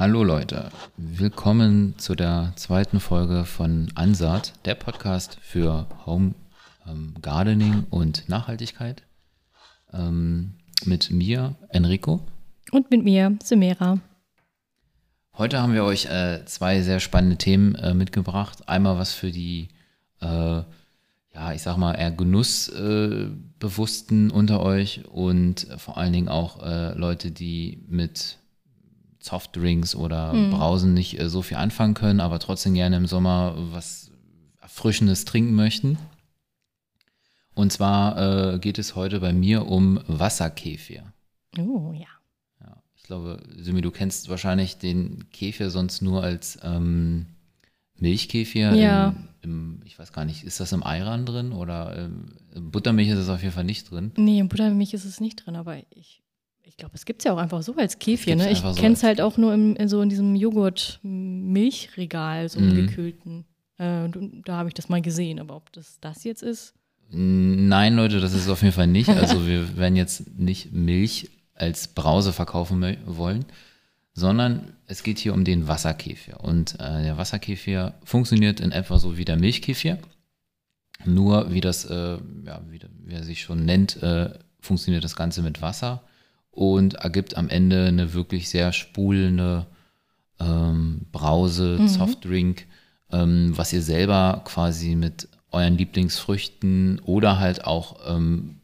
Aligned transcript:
Hallo 0.00 0.24
Leute, 0.24 0.72
willkommen 0.96 1.94
zu 1.98 2.14
der 2.14 2.54
zweiten 2.56 3.00
Folge 3.00 3.44
von 3.44 3.92
Ansaat, 3.94 4.54
der 4.64 4.74
Podcast 4.74 5.36
für 5.42 5.86
Home 6.06 6.34
ähm, 6.88 7.12
Gardening 7.20 7.84
und 7.90 8.26
Nachhaltigkeit. 8.26 9.02
Ähm, 9.92 10.54
mit 10.86 11.10
mir, 11.10 11.56
Enrico. 11.68 12.26
Und 12.72 12.90
mit 12.90 13.04
mir, 13.04 13.36
Sumera. 13.44 13.98
Heute 15.36 15.60
haben 15.60 15.74
wir 15.74 15.84
euch 15.84 16.06
äh, 16.06 16.46
zwei 16.46 16.80
sehr 16.80 17.00
spannende 17.00 17.36
Themen 17.36 17.74
äh, 17.74 17.92
mitgebracht. 17.92 18.70
Einmal 18.70 18.96
was 18.96 19.12
für 19.12 19.30
die, 19.30 19.68
äh, 20.22 20.62
ja, 21.34 21.52
ich 21.52 21.60
sag 21.60 21.76
mal, 21.76 21.92
eher 21.92 22.10
Genussbewussten 22.10 24.30
unter 24.30 24.62
euch 24.62 25.04
und 25.08 25.66
vor 25.76 25.98
allen 25.98 26.14
Dingen 26.14 26.30
auch 26.30 26.62
äh, 26.62 26.94
Leute, 26.94 27.32
die 27.32 27.84
mit 27.86 28.39
Softdrinks 29.20 29.94
oder 29.94 30.32
mhm. 30.32 30.50
Brausen 30.50 30.94
nicht 30.94 31.20
äh, 31.20 31.28
so 31.28 31.42
viel 31.42 31.58
anfangen 31.58 31.94
können, 31.94 32.20
aber 32.20 32.38
trotzdem 32.38 32.74
gerne 32.74 32.96
im 32.96 33.06
Sommer 33.06 33.54
was 33.56 34.10
Erfrischendes 34.60 35.24
trinken 35.24 35.54
möchten. 35.54 35.98
Und 37.54 37.72
zwar 37.72 38.54
äh, 38.54 38.58
geht 38.58 38.78
es 38.78 38.96
heute 38.96 39.20
bei 39.20 39.32
mir 39.32 39.66
um 39.66 40.00
Wasserkäfir. 40.06 41.12
Oh, 41.58 41.92
ja. 41.92 42.06
ja 42.60 42.82
ich 42.96 43.02
glaube, 43.02 43.42
Simi, 43.58 43.82
du 43.82 43.90
kennst 43.90 44.28
wahrscheinlich 44.30 44.78
den 44.78 45.28
Käfir 45.30 45.70
sonst 45.70 46.00
nur 46.00 46.22
als 46.22 46.58
ähm, 46.62 47.26
Milchkäfir. 47.98 48.74
Ja. 48.74 49.08
Im, 49.08 49.28
im, 49.42 49.82
ich 49.84 49.98
weiß 49.98 50.12
gar 50.12 50.24
nicht, 50.24 50.44
ist 50.44 50.60
das 50.60 50.72
im 50.72 50.84
Eiran 50.84 51.26
drin 51.26 51.52
oder 51.52 51.96
ähm, 51.98 52.32
Buttermilch 52.70 53.08
ist 53.08 53.18
es 53.18 53.28
auf 53.28 53.42
jeden 53.42 53.52
Fall 53.52 53.64
nicht 53.64 53.90
drin? 53.90 54.12
Nee, 54.16 54.38
in 54.38 54.48
Buttermilch 54.48 54.94
ist 54.94 55.04
es 55.04 55.20
nicht 55.20 55.44
drin, 55.44 55.56
aber 55.56 55.78
ich 55.90 56.22
ich 56.70 56.76
glaube, 56.76 56.94
es 56.94 57.04
gibt 57.04 57.20
es 57.20 57.24
ja 57.24 57.32
auch 57.32 57.38
einfach 57.38 57.64
so 57.64 57.74
als 57.74 57.98
Käfir. 57.98 58.36
Ne? 58.36 58.52
Ich 58.52 58.60
so 58.60 58.72
kenne 58.74 58.94
es 58.94 59.02
halt 59.02 59.20
auch 59.20 59.36
nur 59.36 59.52
im, 59.52 59.74
in 59.74 59.88
so 59.88 60.00
in 60.02 60.08
diesem 60.08 60.36
Joghurt-Milchregal, 60.36 62.48
so 62.48 62.60
mhm. 62.60 62.76
gekühlten. 62.76 63.44
Äh, 63.76 64.08
da 64.44 64.56
habe 64.56 64.68
ich 64.68 64.74
das 64.74 64.88
mal 64.88 65.02
gesehen, 65.02 65.40
aber 65.40 65.56
ob 65.56 65.72
das 65.72 65.98
das 66.00 66.22
jetzt 66.22 66.44
ist? 66.44 66.74
Nein, 67.10 67.96
Leute, 67.96 68.20
das 68.20 68.34
ist 68.34 68.42
es 68.42 68.48
auf 68.48 68.62
jeden 68.62 68.72
Fall 68.72 68.86
nicht. 68.86 69.08
Also 69.08 69.48
wir 69.48 69.76
werden 69.76 69.96
jetzt 69.96 70.38
nicht 70.38 70.72
Milch 70.72 71.30
als 71.54 71.88
Brause 71.88 72.32
verkaufen 72.32 72.96
wollen, 73.04 73.46
sondern 74.14 74.74
es 74.86 75.02
geht 75.02 75.18
hier 75.18 75.34
um 75.34 75.44
den 75.44 75.66
Wasserkäfir. 75.66 76.38
Und 76.38 76.78
äh, 76.78 77.02
der 77.02 77.18
Wasserkäfir 77.18 77.94
funktioniert 78.04 78.60
in 78.60 78.70
etwa 78.70 78.96
so 78.98 79.18
wie 79.18 79.24
der 79.24 79.36
Milchkäfir. 79.36 79.98
Nur 81.04 81.52
wie 81.52 81.60
das, 81.60 81.84
äh, 81.84 82.18
ja, 82.46 82.62
wie, 82.68 82.78
wie, 83.06 83.14
er 83.14 83.24
sich 83.24 83.42
schon 83.42 83.64
nennt, 83.64 84.00
äh, 84.04 84.30
funktioniert 84.60 85.02
das 85.02 85.16
Ganze 85.16 85.42
mit 85.42 85.60
Wasser 85.62 86.04
und 86.50 86.94
ergibt 86.94 87.36
am 87.36 87.48
Ende 87.48 87.86
eine 87.86 88.12
wirklich 88.12 88.48
sehr 88.48 88.72
spulende 88.72 89.66
ähm, 90.38 91.06
Brause, 91.12 91.78
mhm. 91.80 91.88
Softdrink, 91.88 92.66
ähm, 93.10 93.52
was 93.56 93.72
ihr 93.72 93.82
selber 93.82 94.42
quasi 94.44 94.94
mit 94.94 95.28
euren 95.52 95.76
Lieblingsfrüchten 95.76 97.00
oder 97.00 97.38
halt 97.38 97.64
auch 97.64 98.00
ähm, 98.06 98.60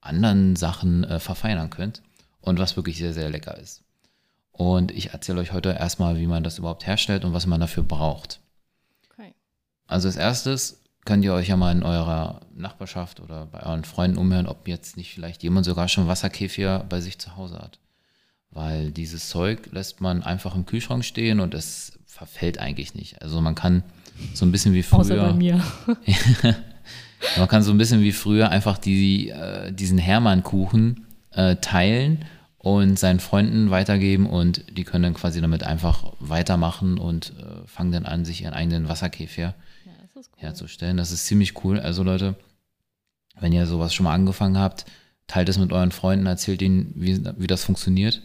anderen 0.00 0.56
Sachen 0.56 1.04
äh, 1.04 1.20
verfeinern 1.20 1.70
könnt 1.70 2.02
und 2.40 2.58
was 2.58 2.76
wirklich 2.76 2.98
sehr, 2.98 3.12
sehr 3.12 3.30
lecker 3.30 3.58
ist. 3.58 3.82
Und 4.52 4.90
ich 4.90 5.10
erzähle 5.10 5.40
euch 5.40 5.52
heute 5.52 5.70
erstmal, 5.70 6.18
wie 6.18 6.26
man 6.26 6.42
das 6.42 6.58
überhaupt 6.58 6.86
herstellt 6.86 7.24
und 7.24 7.32
was 7.32 7.46
man 7.46 7.60
dafür 7.60 7.82
braucht. 7.82 8.40
Okay. 9.10 9.34
Also 9.86 10.08
als 10.08 10.16
erstes 10.16 10.79
könnt 11.04 11.24
ihr 11.24 11.32
euch 11.32 11.48
ja 11.48 11.56
mal 11.56 11.72
in 11.72 11.82
eurer 11.82 12.40
Nachbarschaft 12.54 13.20
oder 13.20 13.46
bei 13.46 13.62
euren 13.62 13.84
Freunden 13.84 14.18
umhören, 14.18 14.46
ob 14.46 14.68
jetzt 14.68 14.96
nicht 14.96 15.14
vielleicht 15.14 15.42
jemand 15.42 15.66
sogar 15.66 15.88
schon 15.88 16.08
Wasserkäfir 16.08 16.84
bei 16.88 17.00
sich 17.00 17.18
zu 17.18 17.36
Hause 17.36 17.58
hat. 17.58 17.78
Weil 18.50 18.90
dieses 18.90 19.28
Zeug 19.28 19.68
lässt 19.72 20.00
man 20.00 20.22
einfach 20.22 20.54
im 20.54 20.66
Kühlschrank 20.66 21.04
stehen 21.04 21.40
und 21.40 21.54
es 21.54 21.98
verfällt 22.06 22.58
eigentlich 22.58 22.94
nicht. 22.94 23.22
Also 23.22 23.40
man 23.40 23.54
kann 23.54 23.82
so 24.34 24.44
ein 24.44 24.52
bisschen 24.52 24.74
wie 24.74 24.82
früher. 24.82 25.00
Außer 25.00 25.16
bei 25.16 25.32
mir. 25.32 25.62
man 27.38 27.48
kann 27.48 27.62
so 27.62 27.70
ein 27.70 27.78
bisschen 27.78 28.02
wie 28.02 28.12
früher 28.12 28.50
einfach 28.50 28.76
die, 28.76 29.30
äh, 29.30 29.72
diesen 29.72 29.98
Hermannkuchen 29.98 31.06
äh, 31.32 31.56
teilen 31.56 32.24
und 32.58 32.98
seinen 32.98 33.20
Freunden 33.20 33.70
weitergeben 33.70 34.26
und 34.26 34.64
die 34.76 34.84
können 34.84 35.04
dann 35.04 35.14
quasi 35.14 35.40
damit 35.40 35.62
einfach 35.64 36.12
weitermachen 36.18 36.98
und 36.98 37.32
äh, 37.38 37.66
fangen 37.66 37.92
dann 37.92 38.04
an, 38.04 38.24
sich 38.26 38.42
ihren 38.42 38.52
eigenen 38.52 38.88
Wasserkäfir 38.88 39.54
cool. 39.79 39.79
Herzustellen. 40.40 40.96
Das 40.96 41.12
ist 41.12 41.26
ziemlich 41.26 41.64
cool. 41.64 41.80
Also 41.80 42.02
Leute, 42.02 42.34
wenn 43.38 43.52
ihr 43.52 43.66
sowas 43.66 43.94
schon 43.94 44.04
mal 44.04 44.14
angefangen 44.14 44.58
habt, 44.58 44.84
teilt 45.26 45.48
es 45.48 45.58
mit 45.58 45.72
euren 45.72 45.92
Freunden, 45.92 46.26
erzählt 46.26 46.62
ihnen, 46.62 46.92
wie, 46.96 47.20
wie 47.36 47.46
das 47.46 47.64
funktioniert. 47.64 48.22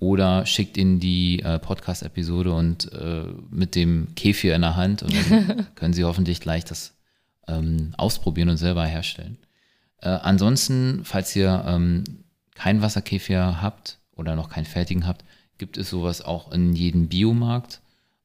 Oder 0.00 0.46
schickt 0.46 0.76
ihnen 0.76 1.00
die 1.00 1.40
äh, 1.42 1.58
Podcast-Episode 1.58 2.52
und 2.52 2.92
äh, 2.92 3.24
mit 3.50 3.74
dem 3.74 4.14
Käfir 4.14 4.54
in 4.54 4.62
der 4.62 4.76
Hand 4.76 5.02
und 5.02 5.12
dann 5.12 5.66
können 5.74 5.94
sie 5.94 6.04
hoffentlich 6.04 6.40
gleich 6.40 6.64
das 6.64 6.94
ähm, 7.48 7.94
ausprobieren 7.96 8.48
und 8.48 8.58
selber 8.58 8.86
herstellen. 8.86 9.38
Äh, 10.00 10.10
ansonsten, 10.10 11.00
falls 11.04 11.34
ihr 11.34 11.64
ähm, 11.66 12.04
keinen 12.54 12.82
Wasserkäfir 12.82 13.60
habt 13.60 13.98
oder 14.14 14.36
noch 14.36 14.50
keinen 14.50 14.66
fertigen 14.66 15.06
habt, 15.06 15.24
gibt 15.58 15.76
es 15.76 15.90
sowas 15.90 16.22
auch 16.22 16.52
in 16.52 16.74
jedem 16.74 17.08
Biomarkt. 17.08 17.80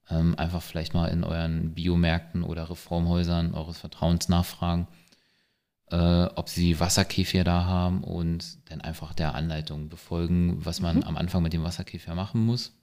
Ähm, 0.10 0.38
einfach 0.38 0.62
vielleicht 0.62 0.94
mal 0.94 1.08
in 1.08 1.24
euren 1.24 1.74
Biomärkten 1.74 2.44
oder 2.44 2.70
Reformhäusern 2.70 3.54
eures 3.54 3.78
Vertrauens 3.78 4.28
nachfragen, 4.28 4.88
äh, 5.92 6.26
ob 6.36 6.50
sie 6.50 6.80
Wasserkäfir 6.80 7.44
da 7.44 7.64
haben 7.64 8.04
und 8.04 8.70
dann 8.70 8.82
einfach 8.82 9.14
der 9.14 9.36
Anleitung 9.36 9.90
befolgen, 9.90 10.66
was 10.66 10.82
man 10.82 10.98
mhm. 10.98 11.04
am 11.04 11.18
Anfang 11.18 11.42
mit 11.42 11.54
dem 11.54 11.64
Wasserkäfir 11.64 12.16
machen 12.16 12.46
muss. 12.46 12.74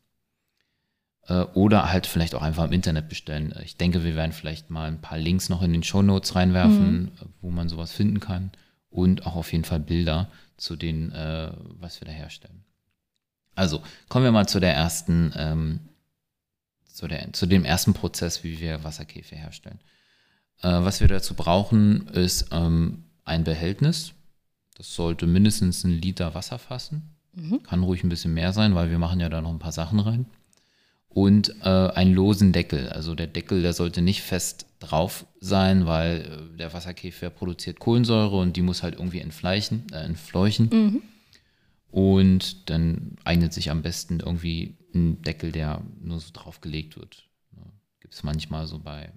Äh, 1.26 1.42
oder 1.54 1.90
halt 1.90 2.06
vielleicht 2.06 2.34
auch 2.34 2.42
einfach 2.42 2.64
im 2.64 2.72
Internet 2.72 3.08
bestellen. 3.08 3.54
Ich 3.64 3.76
denke, 3.76 4.02
wir 4.02 4.16
werden 4.16 4.32
vielleicht 4.32 4.70
mal 4.70 4.88
ein 4.88 5.00
paar 5.00 5.18
Links 5.18 5.48
noch 5.48 5.62
in 5.62 5.72
den 5.72 5.82
Show 5.82 6.02
Notes 6.02 6.34
reinwerfen, 6.34 7.02
mhm. 7.02 7.10
wo 7.40 7.50
man 7.50 7.68
sowas 7.68 7.92
finden 7.92 8.20
kann. 8.20 8.50
Und 8.88 9.26
auch 9.26 9.36
auf 9.36 9.52
jeden 9.52 9.64
Fall 9.64 9.80
Bilder 9.80 10.28
zu 10.56 10.74
den, 10.74 11.12
äh, 11.12 11.52
was 11.78 12.00
wir 12.00 12.06
da 12.06 12.12
herstellen. 12.12 12.64
Also 13.54 13.82
kommen 14.08 14.24
wir 14.24 14.32
mal 14.32 14.48
zu 14.48 14.58
der 14.58 14.74
ersten 14.74 15.32
ähm, 15.36 15.80
zu, 17.00 17.08
der, 17.08 17.32
zu 17.32 17.46
dem 17.46 17.64
ersten 17.64 17.94
Prozess, 17.94 18.44
wie 18.44 18.60
wir 18.60 18.84
Wasserkäfer 18.84 19.36
herstellen. 19.36 19.78
Äh, 20.60 20.68
was 20.68 21.00
wir 21.00 21.08
dazu 21.08 21.34
brauchen, 21.34 22.06
ist 22.08 22.48
ähm, 22.52 23.04
ein 23.24 23.42
Behältnis. 23.42 24.12
Das 24.76 24.94
sollte 24.94 25.26
mindestens 25.26 25.84
einen 25.84 25.94
Liter 25.94 26.34
Wasser 26.34 26.58
fassen. 26.58 27.14
Mhm. 27.32 27.62
Kann 27.62 27.82
ruhig 27.82 28.04
ein 28.04 28.10
bisschen 28.10 28.34
mehr 28.34 28.52
sein, 28.52 28.74
weil 28.74 28.90
wir 28.90 28.98
machen 28.98 29.18
ja 29.18 29.30
da 29.30 29.40
noch 29.40 29.50
ein 29.50 29.58
paar 29.58 29.72
Sachen 29.72 29.98
rein. 29.98 30.26
Und 31.08 31.54
äh, 31.62 31.68
einen 31.68 32.14
losen 32.14 32.52
Deckel. 32.52 32.90
Also 32.90 33.14
der 33.14 33.26
Deckel, 33.26 33.62
der 33.62 33.72
sollte 33.72 34.02
nicht 34.02 34.20
fest 34.20 34.66
drauf 34.78 35.24
sein, 35.40 35.86
weil 35.86 36.20
äh, 36.20 36.56
der 36.58 36.74
Wasserkäfer 36.74 37.30
produziert 37.30 37.80
Kohlensäure 37.80 38.36
und 38.36 38.56
die 38.56 38.62
muss 38.62 38.82
halt 38.82 38.96
irgendwie 38.96 39.20
entfleichen, 39.20 39.86
äh, 39.90 40.04
entfleuchen. 40.04 40.68
Mhm. 40.70 41.02
Und 41.90 42.70
dann 42.70 43.16
eignet 43.24 43.52
sich 43.52 43.70
am 43.70 43.82
besten 43.82 44.20
irgendwie 44.20 44.76
ein 44.94 45.22
Deckel, 45.22 45.52
der 45.52 45.82
nur 46.00 46.20
so 46.20 46.30
draufgelegt 46.32 46.96
wird. 46.96 47.28
Gibt 48.00 48.14
es 48.14 48.22
manchmal 48.22 48.66
so 48.66 48.78
bei, 48.78 49.12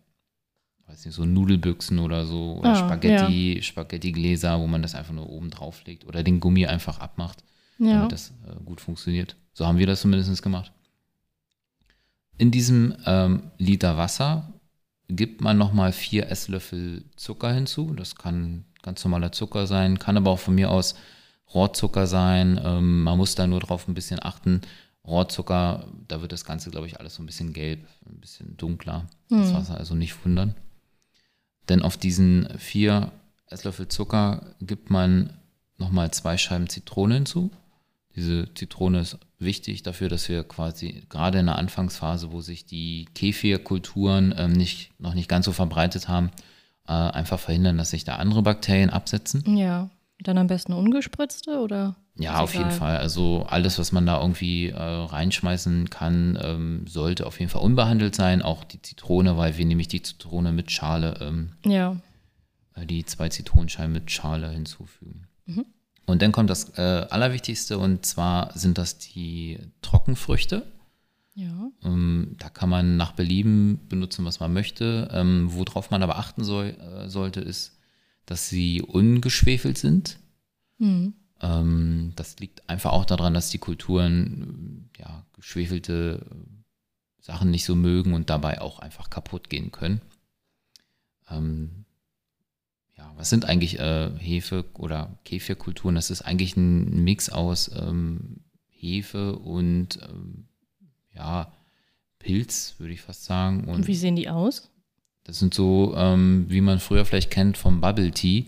weiß 0.87 1.05
nicht, 1.05 1.15
so 1.15 1.25
Nudelbüchsen 1.25 1.99
oder 1.99 2.25
so 2.25 2.57
oder 2.59 2.73
ah, 2.73 2.75
Spaghetti, 2.75 3.55
ja. 3.55 3.61
Spaghetti-Gläser, 3.61 4.59
wo 4.59 4.67
man 4.67 4.81
das 4.81 4.95
einfach 4.95 5.13
nur 5.13 5.29
oben 5.29 5.49
drauflegt 5.49 6.05
oder 6.05 6.23
den 6.23 6.39
Gummi 6.39 6.65
einfach 6.65 6.99
abmacht, 6.99 7.43
ja. 7.79 7.93
damit 7.93 8.11
das 8.11 8.33
äh, 8.47 8.63
gut 8.63 8.81
funktioniert. 8.81 9.35
So 9.53 9.65
haben 9.65 9.77
wir 9.77 9.87
das 9.87 10.01
zumindest 10.01 10.41
gemacht. 10.41 10.71
In 12.37 12.51
diesem 12.51 12.95
ähm, 13.05 13.51
Liter 13.57 13.97
Wasser 13.97 14.53
gibt 15.07 15.41
man 15.41 15.57
nochmal 15.57 15.91
vier 15.91 16.29
Esslöffel 16.29 17.05
Zucker 17.15 17.53
hinzu. 17.53 17.93
Das 17.93 18.15
kann 18.15 18.65
ganz 18.81 19.03
normaler 19.03 19.31
Zucker 19.31 19.67
sein, 19.67 19.99
kann 19.99 20.17
aber 20.17 20.31
auch 20.31 20.39
von 20.39 20.55
mir 20.55 20.71
aus 20.71 20.95
Rohrzucker 21.53 22.07
sein. 22.07 22.59
Ähm, 22.63 23.03
man 23.03 23.17
muss 23.17 23.35
da 23.35 23.47
nur 23.47 23.59
drauf 23.59 23.87
ein 23.87 23.93
bisschen 23.93 24.21
achten. 24.21 24.61
Rohrzucker, 25.05 25.87
da 26.07 26.21
wird 26.21 26.31
das 26.31 26.45
Ganze, 26.45 26.71
glaube 26.71 26.87
ich, 26.87 26.99
alles 26.99 27.15
so 27.15 27.23
ein 27.23 27.25
bisschen 27.25 27.53
gelb, 27.53 27.85
ein 28.05 28.19
bisschen 28.19 28.55
dunkler. 28.57 29.07
Mhm. 29.29 29.41
Das 29.41 29.53
Wasser 29.53 29.77
also 29.77 29.95
nicht 29.95 30.23
wundern. 30.23 30.55
Denn 31.69 31.81
auf 31.81 31.97
diesen 31.97 32.47
vier 32.57 33.11
Esslöffel 33.47 33.87
Zucker 33.87 34.55
gibt 34.61 34.89
man 34.89 35.33
nochmal 35.77 36.11
zwei 36.11 36.37
Scheiben 36.37 36.69
Zitrone 36.69 37.15
hinzu. 37.15 37.51
Diese 38.15 38.53
Zitrone 38.53 38.99
ist 38.99 39.17
wichtig 39.39 39.83
dafür, 39.83 40.07
dass 40.07 40.29
wir 40.29 40.43
quasi 40.43 41.03
gerade 41.09 41.39
in 41.39 41.47
der 41.47 41.57
Anfangsphase, 41.57 42.31
wo 42.31 42.41
sich 42.41 42.65
die 42.65 43.05
Kefirkulturen 43.15 44.33
ähm, 44.37 44.51
nicht, 44.53 44.91
noch 44.99 45.15
nicht 45.15 45.27
ganz 45.27 45.45
so 45.45 45.51
verbreitet 45.51 46.07
haben, 46.07 46.31
äh, 46.87 46.91
einfach 46.91 47.39
verhindern, 47.39 47.77
dass 47.77 47.89
sich 47.89 48.03
da 48.03 48.15
andere 48.15 48.43
Bakterien 48.43 48.89
absetzen. 48.89 49.57
Ja. 49.57 49.89
Dann 50.23 50.37
am 50.37 50.47
besten 50.47 50.73
ungespritzte 50.73 51.59
oder? 51.59 51.95
Ja, 52.15 52.39
auf 52.39 52.53
jeden 52.53 52.71
Fall. 52.71 52.97
Also 52.97 53.45
alles, 53.49 53.79
was 53.79 53.91
man 53.91 54.05
da 54.05 54.21
irgendwie 54.21 54.69
äh, 54.69 54.77
reinschmeißen 54.77 55.89
kann, 55.89 56.37
ähm, 56.41 56.85
sollte 56.87 57.25
auf 57.25 57.39
jeden 57.39 57.49
Fall 57.49 57.61
unbehandelt 57.61 58.15
sein. 58.15 58.41
Auch 58.41 58.63
die 58.63 58.81
Zitrone, 58.81 59.35
weil 59.37 59.57
wir 59.57 59.65
nämlich 59.65 59.87
die 59.87 60.01
Zitrone 60.01 60.51
mit 60.51 60.71
Schale, 60.71 61.17
ähm, 61.21 61.51
ja. 61.65 61.97
Äh, 62.75 62.85
die 62.85 63.05
zwei 63.05 63.29
Zitronenscheiben 63.29 63.91
mit 63.91 64.11
Schale 64.11 64.49
hinzufügen. 64.49 65.27
Mhm. 65.45 65.65
Und 66.05 66.21
dann 66.21 66.31
kommt 66.31 66.49
das 66.49 66.77
äh, 66.77 66.81
Allerwichtigste 67.09 67.77
und 67.77 68.05
zwar 68.05 68.57
sind 68.57 68.77
das 68.77 68.97
die 68.97 69.59
Trockenfrüchte. 69.81 70.65
Ja. 71.35 71.71
Ähm, 71.83 72.35
da 72.37 72.49
kann 72.49 72.69
man 72.69 72.97
nach 72.97 73.13
Belieben 73.13 73.79
benutzen, 73.89 74.23
was 74.25 74.39
man 74.39 74.53
möchte. 74.53 75.09
Ähm, 75.11 75.47
worauf 75.49 75.89
man 75.89 76.03
aber 76.03 76.17
achten 76.17 76.43
soll, 76.43 76.77
äh, 76.79 77.09
sollte, 77.09 77.39
ist, 77.39 77.72
dass 78.25 78.49
sie 78.49 78.81
ungeschwefelt 78.81 79.77
sind. 79.77 80.19
Mhm. 80.77 81.13
Ähm, 81.41 82.13
das 82.15 82.39
liegt 82.39 82.69
einfach 82.69 82.91
auch 82.91 83.05
daran, 83.05 83.33
dass 83.33 83.49
die 83.49 83.57
Kulturen 83.57 84.89
ja, 84.97 85.25
geschwefelte 85.33 86.25
Sachen 87.19 87.51
nicht 87.51 87.65
so 87.65 87.75
mögen 87.75 88.13
und 88.13 88.29
dabei 88.29 88.61
auch 88.61 88.79
einfach 88.79 89.09
kaputt 89.09 89.49
gehen 89.49 89.71
können. 89.71 90.01
Ähm, 91.29 91.85
ja, 92.97 93.11
was 93.15 93.29
sind 93.29 93.45
eigentlich 93.45 93.79
äh, 93.79 94.11
Hefe- 94.17 94.65
oder 94.73 95.17
Kefirkulturen? 95.25 95.95
Das 95.95 96.11
ist 96.11 96.21
eigentlich 96.21 96.55
ein 96.55 97.03
Mix 97.03 97.29
aus 97.29 97.71
ähm, 97.75 98.41
Hefe 98.67 99.37
und 99.37 99.99
ähm, 100.01 100.47
ja, 101.13 101.53
Pilz, 102.19 102.75
würde 102.77 102.93
ich 102.93 103.01
fast 103.01 103.25
sagen. 103.25 103.65
Und, 103.65 103.75
und, 103.75 103.87
wie 103.87 103.95
sehen 103.95 104.15
die 104.15 104.29
aus? 104.29 104.69
Das 105.23 105.39
sind 105.39 105.53
so, 105.53 105.93
ähm, 105.95 106.45
wie 106.49 106.61
man 106.61 106.79
früher 106.79 107.05
vielleicht 107.05 107.31
kennt 107.31 107.57
vom 107.57 107.81
Bubble 107.81 108.11
Tea. 108.11 108.47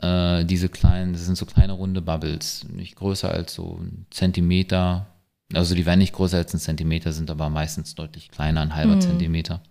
Äh, 0.00 0.44
diese 0.44 0.68
kleinen, 0.68 1.12
das 1.12 1.26
sind 1.26 1.36
so 1.36 1.44
kleine 1.46 1.72
runde 1.72 2.00
Bubbles, 2.00 2.66
nicht 2.72 2.96
größer 2.96 3.30
als 3.30 3.54
so 3.54 3.78
ein 3.80 4.06
Zentimeter. 4.10 5.06
Also 5.52 5.74
die 5.74 5.84
werden 5.84 5.98
nicht 5.98 6.14
größer 6.14 6.38
als 6.38 6.54
ein 6.54 6.60
Zentimeter, 6.60 7.12
sind 7.12 7.30
aber 7.30 7.50
meistens 7.50 7.94
deutlich 7.94 8.30
kleiner, 8.30 8.62
ein 8.62 8.74
halber 8.74 8.96
mhm. 8.96 9.00
Zentimeter. 9.02 9.62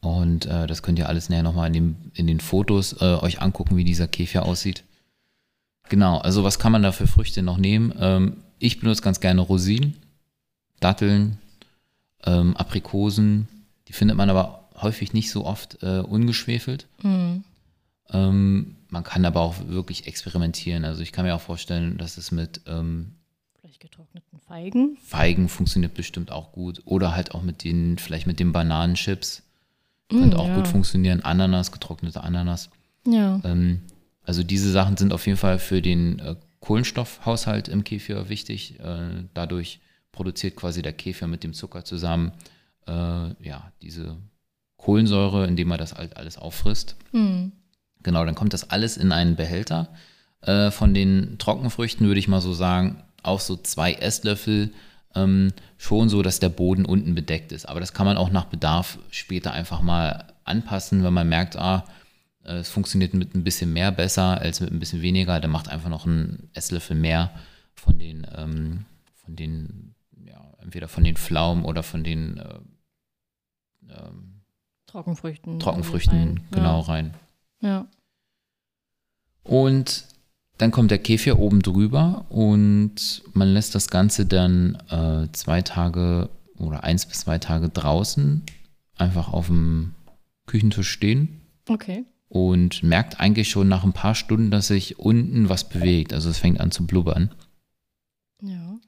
Und 0.00 0.44
äh, 0.44 0.66
das 0.66 0.82
könnt 0.82 0.98
ihr 0.98 1.08
alles 1.08 1.30
näher 1.30 1.42
nochmal 1.42 1.74
in, 1.74 1.96
in 2.12 2.26
den 2.26 2.40
Fotos 2.40 3.00
äh, 3.00 3.16
euch 3.22 3.40
angucken, 3.40 3.76
wie 3.76 3.84
dieser 3.84 4.06
Käfer 4.06 4.44
aussieht. 4.44 4.84
Genau, 5.88 6.18
also 6.18 6.44
was 6.44 6.58
kann 6.58 6.72
man 6.72 6.82
da 6.82 6.92
für 6.92 7.06
Früchte 7.06 7.42
noch 7.42 7.56
nehmen? 7.56 7.92
Ähm, 7.98 8.36
ich 8.58 8.80
benutze 8.80 9.02
ganz 9.02 9.20
gerne 9.20 9.40
Rosinen, 9.40 9.96
Datteln, 10.80 11.38
ähm, 12.24 12.56
Aprikosen. 12.56 13.48
Die 13.88 13.92
findet 13.92 14.16
man 14.16 14.28
aber 14.28 14.63
häufig 14.80 15.12
nicht 15.12 15.30
so 15.30 15.44
oft 15.44 15.82
äh, 15.82 16.00
ungeschwefelt. 16.00 16.86
Mhm. 17.02 17.44
Ähm, 18.10 18.76
man 18.88 19.04
kann 19.04 19.24
aber 19.24 19.40
auch 19.40 19.54
wirklich 19.66 20.06
experimentieren. 20.06 20.84
Also 20.84 21.02
ich 21.02 21.12
kann 21.12 21.24
mir 21.24 21.34
auch 21.34 21.40
vorstellen, 21.40 21.96
dass 21.96 22.16
es 22.16 22.32
mit 22.32 22.60
ähm, 22.66 23.12
vielleicht 23.60 23.80
getrockneten 23.80 24.38
Feigen. 24.40 24.96
Feigen 25.02 25.48
funktioniert 25.48 25.94
bestimmt 25.94 26.30
auch 26.30 26.52
gut. 26.52 26.82
Oder 26.84 27.14
halt 27.14 27.34
auch 27.34 27.42
mit 27.42 27.64
den, 27.64 27.98
vielleicht 27.98 28.26
mit 28.26 28.40
den 28.40 28.52
Bananenchips. 28.52 29.42
Könnte 30.10 30.36
mm, 30.36 30.40
auch 30.40 30.48
ja. 30.48 30.56
gut 30.56 30.68
funktionieren. 30.68 31.22
Ananas, 31.22 31.72
getrocknete 31.72 32.22
Ananas. 32.22 32.70
Ja. 33.06 33.40
Ähm, 33.44 33.80
also 34.22 34.42
diese 34.42 34.70
Sachen 34.70 34.96
sind 34.96 35.12
auf 35.12 35.26
jeden 35.26 35.38
Fall 35.38 35.58
für 35.58 35.80
den 35.80 36.18
äh, 36.18 36.36
Kohlenstoffhaushalt 36.60 37.68
im 37.68 37.84
Kefir 37.84 38.28
wichtig. 38.28 38.78
Äh, 38.80 39.24
dadurch 39.34 39.80
produziert 40.12 40.56
quasi 40.56 40.82
der 40.82 40.92
Kefir 40.92 41.26
mit 41.26 41.42
dem 41.42 41.54
Zucker 41.54 41.84
zusammen 41.84 42.32
äh, 42.86 42.92
ja, 43.44 43.72
diese 43.82 44.16
Kohlensäure, 44.84 45.46
indem 45.46 45.70
er 45.70 45.78
das 45.78 45.94
halt 45.94 46.16
alles 46.18 46.36
auffrisst. 46.36 46.96
Mm. 47.12 47.46
Genau, 48.02 48.24
dann 48.26 48.34
kommt 48.34 48.52
das 48.52 48.68
alles 48.68 48.98
in 48.98 49.12
einen 49.12 49.34
Behälter. 49.34 49.88
Äh, 50.42 50.70
von 50.70 50.92
den 50.92 51.38
Trockenfrüchten 51.38 52.06
würde 52.06 52.20
ich 52.20 52.28
mal 52.28 52.42
so 52.42 52.52
sagen, 52.52 53.02
auch 53.22 53.40
so 53.40 53.56
zwei 53.56 53.94
Esslöffel 53.94 54.74
ähm, 55.14 55.52
schon 55.78 56.10
so, 56.10 56.20
dass 56.20 56.38
der 56.38 56.50
Boden 56.50 56.84
unten 56.84 57.14
bedeckt 57.14 57.50
ist. 57.50 57.66
Aber 57.66 57.80
das 57.80 57.94
kann 57.94 58.04
man 58.04 58.18
auch 58.18 58.30
nach 58.30 58.44
Bedarf 58.44 58.98
später 59.10 59.52
einfach 59.52 59.80
mal 59.80 60.26
anpassen, 60.44 61.02
wenn 61.02 61.14
man 61.14 61.30
merkt, 61.30 61.56
ah, 61.56 61.86
äh, 62.44 62.56
es 62.56 62.68
funktioniert 62.68 63.14
mit 63.14 63.34
ein 63.34 63.42
bisschen 63.42 63.72
mehr 63.72 63.90
besser 63.90 64.38
als 64.38 64.60
mit 64.60 64.70
ein 64.70 64.80
bisschen 64.80 65.00
weniger. 65.00 65.40
Dann 65.40 65.50
macht 65.50 65.70
einfach 65.70 65.88
noch 65.88 66.04
ein 66.04 66.50
Esslöffel 66.52 66.94
mehr 66.94 67.30
von 67.72 67.98
den, 67.98 68.26
ähm, 68.36 68.84
von 69.14 69.34
den, 69.34 69.94
ja, 70.26 70.42
entweder 70.60 70.88
von 70.88 71.04
den 71.04 71.16
Pflaumen 71.16 71.64
oder 71.64 71.82
von 71.82 72.04
den 72.04 72.36
äh, 72.36 72.58
ähm, 73.88 74.33
Trockenfrüchten. 74.94 75.58
Trockenfrüchten, 75.58 76.16
rein. 76.16 76.40
genau, 76.52 76.78
ja. 76.78 76.86
rein. 76.86 77.14
Ja. 77.60 77.86
Und 79.42 80.04
dann 80.56 80.70
kommt 80.70 80.92
der 80.92 80.98
Kefir 80.98 81.40
oben 81.40 81.62
drüber 81.62 82.26
und 82.28 83.24
man 83.32 83.48
lässt 83.48 83.74
das 83.74 83.88
Ganze 83.88 84.24
dann 84.24 84.76
äh, 84.90 85.26
zwei 85.32 85.62
Tage 85.62 86.30
oder 86.58 86.84
eins 86.84 87.06
bis 87.06 87.20
zwei 87.22 87.38
Tage 87.38 87.70
draußen 87.70 88.44
einfach 88.96 89.32
auf 89.32 89.48
dem 89.48 89.96
Küchentisch 90.46 90.90
stehen. 90.90 91.40
Okay. 91.68 92.04
Und 92.28 92.84
merkt 92.84 93.18
eigentlich 93.18 93.48
schon 93.48 93.66
nach 93.66 93.82
ein 93.82 93.94
paar 93.94 94.14
Stunden, 94.14 94.52
dass 94.52 94.68
sich 94.68 95.00
unten 95.00 95.48
was 95.48 95.68
bewegt. 95.68 96.12
Also 96.12 96.30
es 96.30 96.38
fängt 96.38 96.60
an 96.60 96.70
zu 96.70 96.86
blubbern. 96.86 97.34
Ja. 98.40 98.78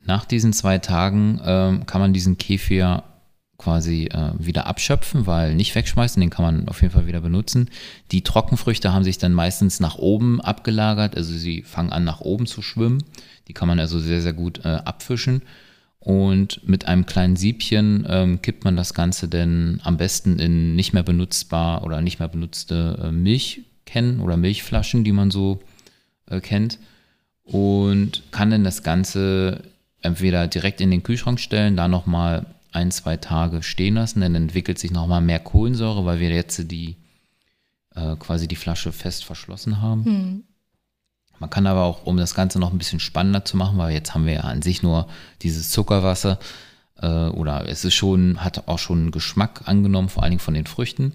Nach 0.00 0.24
diesen 0.24 0.54
zwei 0.54 0.78
Tagen 0.78 1.38
ähm, 1.44 1.84
kann 1.84 2.00
man 2.00 2.14
diesen 2.14 2.38
Kefir 2.38 3.02
quasi 3.58 4.06
äh, 4.06 4.32
wieder 4.38 4.66
abschöpfen, 4.66 5.26
weil 5.26 5.54
nicht 5.54 5.74
wegschmeißen, 5.74 6.20
den 6.20 6.30
kann 6.30 6.44
man 6.44 6.68
auf 6.68 6.82
jeden 6.82 6.92
Fall 6.92 7.06
wieder 7.06 7.20
benutzen. 7.20 7.70
Die 8.10 8.22
Trockenfrüchte 8.22 8.92
haben 8.92 9.04
sich 9.04 9.18
dann 9.18 9.32
meistens 9.32 9.80
nach 9.80 9.96
oben 9.96 10.40
abgelagert, 10.40 11.16
also 11.16 11.32
sie 11.32 11.62
fangen 11.62 11.92
an 11.92 12.04
nach 12.04 12.20
oben 12.20 12.46
zu 12.46 12.62
schwimmen. 12.62 13.02
Die 13.48 13.52
kann 13.52 13.68
man 13.68 13.78
also 13.78 13.98
sehr, 13.98 14.20
sehr 14.20 14.32
gut 14.32 14.64
äh, 14.64 14.68
abfischen. 14.68 15.42
Und 16.00 16.68
mit 16.68 16.86
einem 16.86 17.06
kleinen 17.06 17.36
Siebchen 17.36 18.04
ähm, 18.08 18.42
kippt 18.42 18.64
man 18.64 18.76
das 18.76 18.92
Ganze 18.92 19.26
dann 19.26 19.80
am 19.84 19.96
besten 19.96 20.38
in 20.38 20.74
nicht 20.74 20.92
mehr 20.92 21.02
benutzbar 21.02 21.82
oder 21.82 22.02
nicht 22.02 22.18
mehr 22.18 22.28
benutzte 22.28 22.98
äh, 23.02 23.10
Milchkennen 23.10 24.20
oder 24.20 24.36
Milchflaschen, 24.36 25.04
die 25.04 25.12
man 25.12 25.30
so 25.30 25.62
äh, 26.28 26.40
kennt. 26.40 26.78
Und 27.44 28.22
kann 28.32 28.50
dann 28.50 28.64
das 28.64 28.82
Ganze 28.82 29.62
entweder 30.02 30.46
direkt 30.46 30.82
in 30.82 30.90
den 30.90 31.02
Kühlschrank 31.02 31.40
stellen, 31.40 31.76
da 31.76 31.88
nochmal 31.88 32.53
ein, 32.74 32.90
zwei 32.90 33.16
Tage 33.16 33.62
stehen 33.62 33.94
lassen, 33.94 34.20
dann 34.20 34.34
entwickelt 34.34 34.78
sich 34.78 34.90
nochmal 34.90 35.20
mehr 35.20 35.38
Kohlensäure, 35.38 36.04
weil 36.04 36.20
wir 36.20 36.30
jetzt 36.30 36.70
die 36.70 36.96
äh, 37.94 38.16
quasi 38.16 38.48
die 38.48 38.56
Flasche 38.56 38.92
fest 38.92 39.24
verschlossen 39.24 39.80
haben. 39.80 40.04
Hm. 40.04 40.44
Man 41.38 41.50
kann 41.50 41.66
aber 41.66 41.82
auch, 41.82 42.06
um 42.06 42.16
das 42.16 42.34
Ganze 42.34 42.58
noch 42.58 42.72
ein 42.72 42.78
bisschen 42.78 43.00
spannender 43.00 43.44
zu 43.44 43.56
machen, 43.56 43.78
weil 43.78 43.92
jetzt 43.92 44.14
haben 44.14 44.26
wir 44.26 44.34
ja 44.34 44.40
an 44.42 44.62
sich 44.62 44.82
nur 44.82 45.08
dieses 45.42 45.70
Zuckerwasser 45.70 46.38
äh, 47.00 47.28
oder 47.28 47.68
es 47.68 47.84
ist 47.84 47.94
schon, 47.94 48.42
hat 48.42 48.68
auch 48.68 48.78
schon 48.78 48.98
einen 48.98 49.10
Geschmack 49.10 49.62
angenommen, 49.66 50.08
vor 50.08 50.22
allen 50.22 50.30
Dingen 50.30 50.40
von 50.40 50.54
den 50.54 50.66
Früchten, 50.66 51.12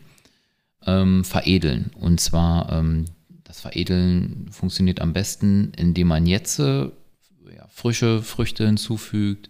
ähm, 0.85 1.23
veredeln. 1.23 1.91
Und 1.99 2.19
zwar, 2.19 2.71
ähm, 2.71 3.05
das 3.43 3.59
Veredeln 3.61 4.47
funktioniert 4.51 5.01
am 5.01 5.13
besten, 5.13 5.71
indem 5.75 6.07
man 6.07 6.25
jetzt 6.25 6.59
äh, 6.59 6.83
ja, 6.83 7.67
frische 7.69 8.21
Früchte 8.21 8.65
hinzufügt, 8.65 9.49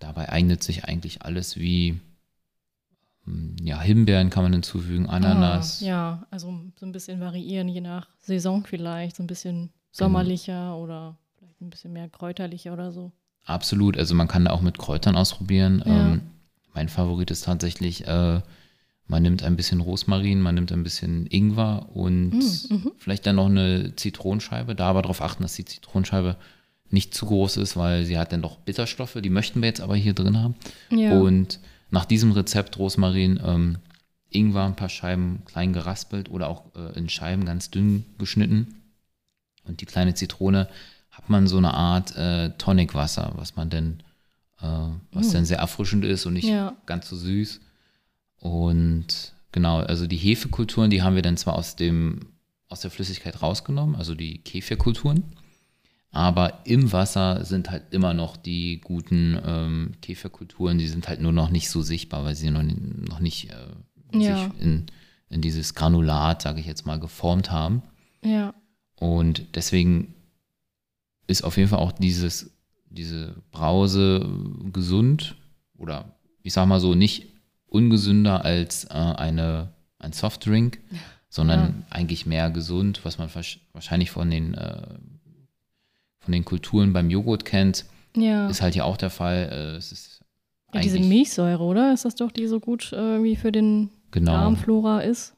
Dabei 0.00 0.28
eignet 0.30 0.64
sich 0.64 0.84
eigentlich 0.84 1.22
alles 1.22 1.56
wie 1.56 2.00
hm, 3.24 3.56
ja, 3.62 3.80
Himbeeren 3.80 4.30
kann 4.30 4.42
man 4.42 4.52
hinzufügen, 4.52 5.08
Ananas. 5.08 5.82
Ah, 5.82 5.86
ja, 5.86 6.26
also 6.30 6.60
so 6.76 6.86
ein 6.86 6.92
bisschen 6.92 7.20
variieren, 7.20 7.68
je 7.68 7.80
nach 7.80 8.08
Saison 8.20 8.64
vielleicht, 8.64 9.16
so 9.16 9.22
ein 9.22 9.28
bisschen 9.28 9.70
sommerlicher 9.92 10.74
mhm. 10.74 10.82
oder 10.82 11.16
vielleicht 11.38 11.60
ein 11.60 11.70
bisschen 11.70 11.92
mehr 11.92 12.08
kräuterlicher 12.08 12.72
oder 12.72 12.90
so. 12.92 13.12
Absolut, 13.44 13.96
also 13.96 14.14
man 14.14 14.28
kann 14.28 14.44
da 14.44 14.52
auch 14.52 14.60
mit 14.60 14.78
Kräutern 14.78 15.16
ausprobieren. 15.16 15.82
Ja. 15.84 16.12
Ähm, 16.12 16.22
mein 16.74 16.88
Favorit 16.88 17.30
ist 17.30 17.44
tatsächlich, 17.44 18.06
äh, 18.06 18.40
man 19.06 19.22
nimmt 19.22 19.42
ein 19.42 19.56
bisschen 19.56 19.80
Rosmarin, 19.80 20.40
man 20.40 20.54
nimmt 20.54 20.72
ein 20.72 20.82
bisschen 20.84 21.26
Ingwer 21.26 21.88
und 21.94 22.30
mm, 22.30 22.74
mhm. 22.74 22.92
vielleicht 22.96 23.26
dann 23.26 23.36
noch 23.36 23.46
eine 23.46 23.96
Zitronenscheibe. 23.96 24.74
Da 24.74 24.88
aber 24.88 25.02
darauf 25.02 25.20
achten, 25.20 25.42
dass 25.42 25.54
die 25.54 25.64
Zitronenscheibe 25.64 26.36
nicht 26.90 27.14
zu 27.14 27.26
groß 27.26 27.56
ist, 27.58 27.76
weil 27.76 28.04
sie 28.04 28.18
hat 28.18 28.32
dann 28.32 28.42
doch 28.42 28.58
Bitterstoffe, 28.58 29.18
die 29.22 29.30
möchten 29.30 29.60
wir 29.60 29.68
jetzt 29.68 29.80
aber 29.80 29.96
hier 29.96 30.14
drin 30.14 30.38
haben. 30.38 30.54
Ja. 30.90 31.12
Und 31.12 31.60
nach 31.90 32.04
diesem 32.04 32.32
Rezept 32.32 32.78
Rosmarin, 32.78 33.40
ähm, 33.44 33.78
Ingwer, 34.30 34.64
ein 34.64 34.76
paar 34.76 34.88
Scheiben 34.88 35.42
klein 35.44 35.72
geraspelt 35.72 36.30
oder 36.30 36.48
auch 36.48 36.64
äh, 36.74 36.96
in 36.98 37.08
Scheiben 37.08 37.44
ganz 37.44 37.70
dünn 37.70 38.04
geschnitten. 38.18 38.76
Und 39.64 39.80
die 39.80 39.86
kleine 39.86 40.14
Zitrone 40.14 40.68
hat 41.10 41.28
man 41.28 41.46
so 41.46 41.58
eine 41.58 41.74
Art 41.74 42.16
äh, 42.16 42.50
Tonicwasser, 42.56 43.32
was 43.36 43.56
man 43.56 43.70
denn, 43.70 44.02
äh, 44.60 44.88
was 45.12 45.28
mm. 45.28 45.32
dann 45.32 45.44
sehr 45.44 45.58
erfrischend 45.58 46.04
ist 46.04 46.26
und 46.26 46.34
nicht 46.34 46.48
ja. 46.48 46.76
ganz 46.86 47.08
so 47.08 47.16
süß. 47.16 47.60
Und 48.38 49.32
genau, 49.52 49.80
also 49.80 50.06
die 50.06 50.16
Hefekulturen, 50.16 50.90
die 50.90 51.02
haben 51.02 51.16
wir 51.16 51.22
dann 51.22 51.36
zwar 51.36 51.54
aus 51.54 51.76
dem 51.76 52.26
aus 52.68 52.80
der 52.80 52.90
Flüssigkeit 52.92 53.42
rausgenommen, 53.42 53.96
also 53.96 54.14
die 54.14 54.38
Kefirkulturen. 54.38 55.24
Aber 56.12 56.60
im 56.64 56.92
Wasser 56.92 57.44
sind 57.44 57.70
halt 57.70 57.84
immer 57.92 58.14
noch 58.14 58.36
die 58.36 58.80
guten 58.80 59.38
ähm, 59.44 59.92
Käferkulturen, 60.02 60.78
die 60.78 60.88
sind 60.88 61.08
halt 61.08 61.20
nur 61.20 61.32
noch 61.32 61.50
nicht 61.50 61.70
so 61.70 61.82
sichtbar, 61.82 62.24
weil 62.24 62.34
sie 62.34 62.50
noch, 62.50 62.62
noch 62.62 63.20
nicht 63.20 63.50
äh, 63.50 64.18
ja. 64.18 64.36
sich 64.36 64.60
in, 64.60 64.86
in 65.28 65.40
dieses 65.40 65.74
Granulat, 65.74 66.42
sage 66.42 66.58
ich 66.60 66.66
jetzt 66.66 66.84
mal, 66.84 66.98
geformt 66.98 67.52
haben. 67.52 67.82
Ja. 68.24 68.54
Und 68.96 69.54
deswegen 69.54 70.14
ist 71.28 71.44
auf 71.44 71.56
jeden 71.56 71.68
Fall 71.68 71.78
auch 71.78 71.92
dieses, 71.92 72.50
diese 72.88 73.36
Brause 73.52 74.28
gesund 74.72 75.36
oder 75.78 76.16
ich 76.42 76.52
sag 76.52 76.66
mal 76.66 76.80
so 76.80 76.94
nicht 76.94 77.28
ungesünder 77.66 78.44
als 78.44 78.84
äh, 78.86 78.94
eine, 78.94 79.72
ein 79.98 80.12
Softdrink, 80.12 80.80
sondern 81.28 81.60
ja. 81.60 81.96
eigentlich 81.96 82.26
mehr 82.26 82.50
gesund, 82.50 83.04
was 83.04 83.18
man 83.18 83.30
wahrscheinlich 83.72 84.10
von 84.10 84.28
den 84.28 84.54
äh, 84.54 84.98
von 86.20 86.32
den 86.32 86.44
Kulturen 86.44 86.92
beim 86.92 87.10
Joghurt 87.10 87.44
kennt. 87.44 87.84
Ja. 88.16 88.48
Ist 88.48 88.62
halt 88.62 88.74
hier 88.74 88.84
auch 88.84 88.96
der 88.96 89.10
Fall. 89.10 89.48
Äh, 89.52 89.76
es 89.76 89.92
ist 89.92 90.20
ja, 90.74 90.80
diese 90.80 90.98
Milchsäure, 91.00 91.62
oder? 91.62 91.92
Ist 91.92 92.04
das 92.04 92.14
doch, 92.14 92.30
die 92.30 92.46
so 92.46 92.60
gut 92.60 92.92
äh, 92.92 92.96
irgendwie 92.96 93.36
für 93.36 93.52
den 93.52 93.90
Genau, 94.10 94.32
Darmflora 94.32 95.00
ist? 95.00 95.34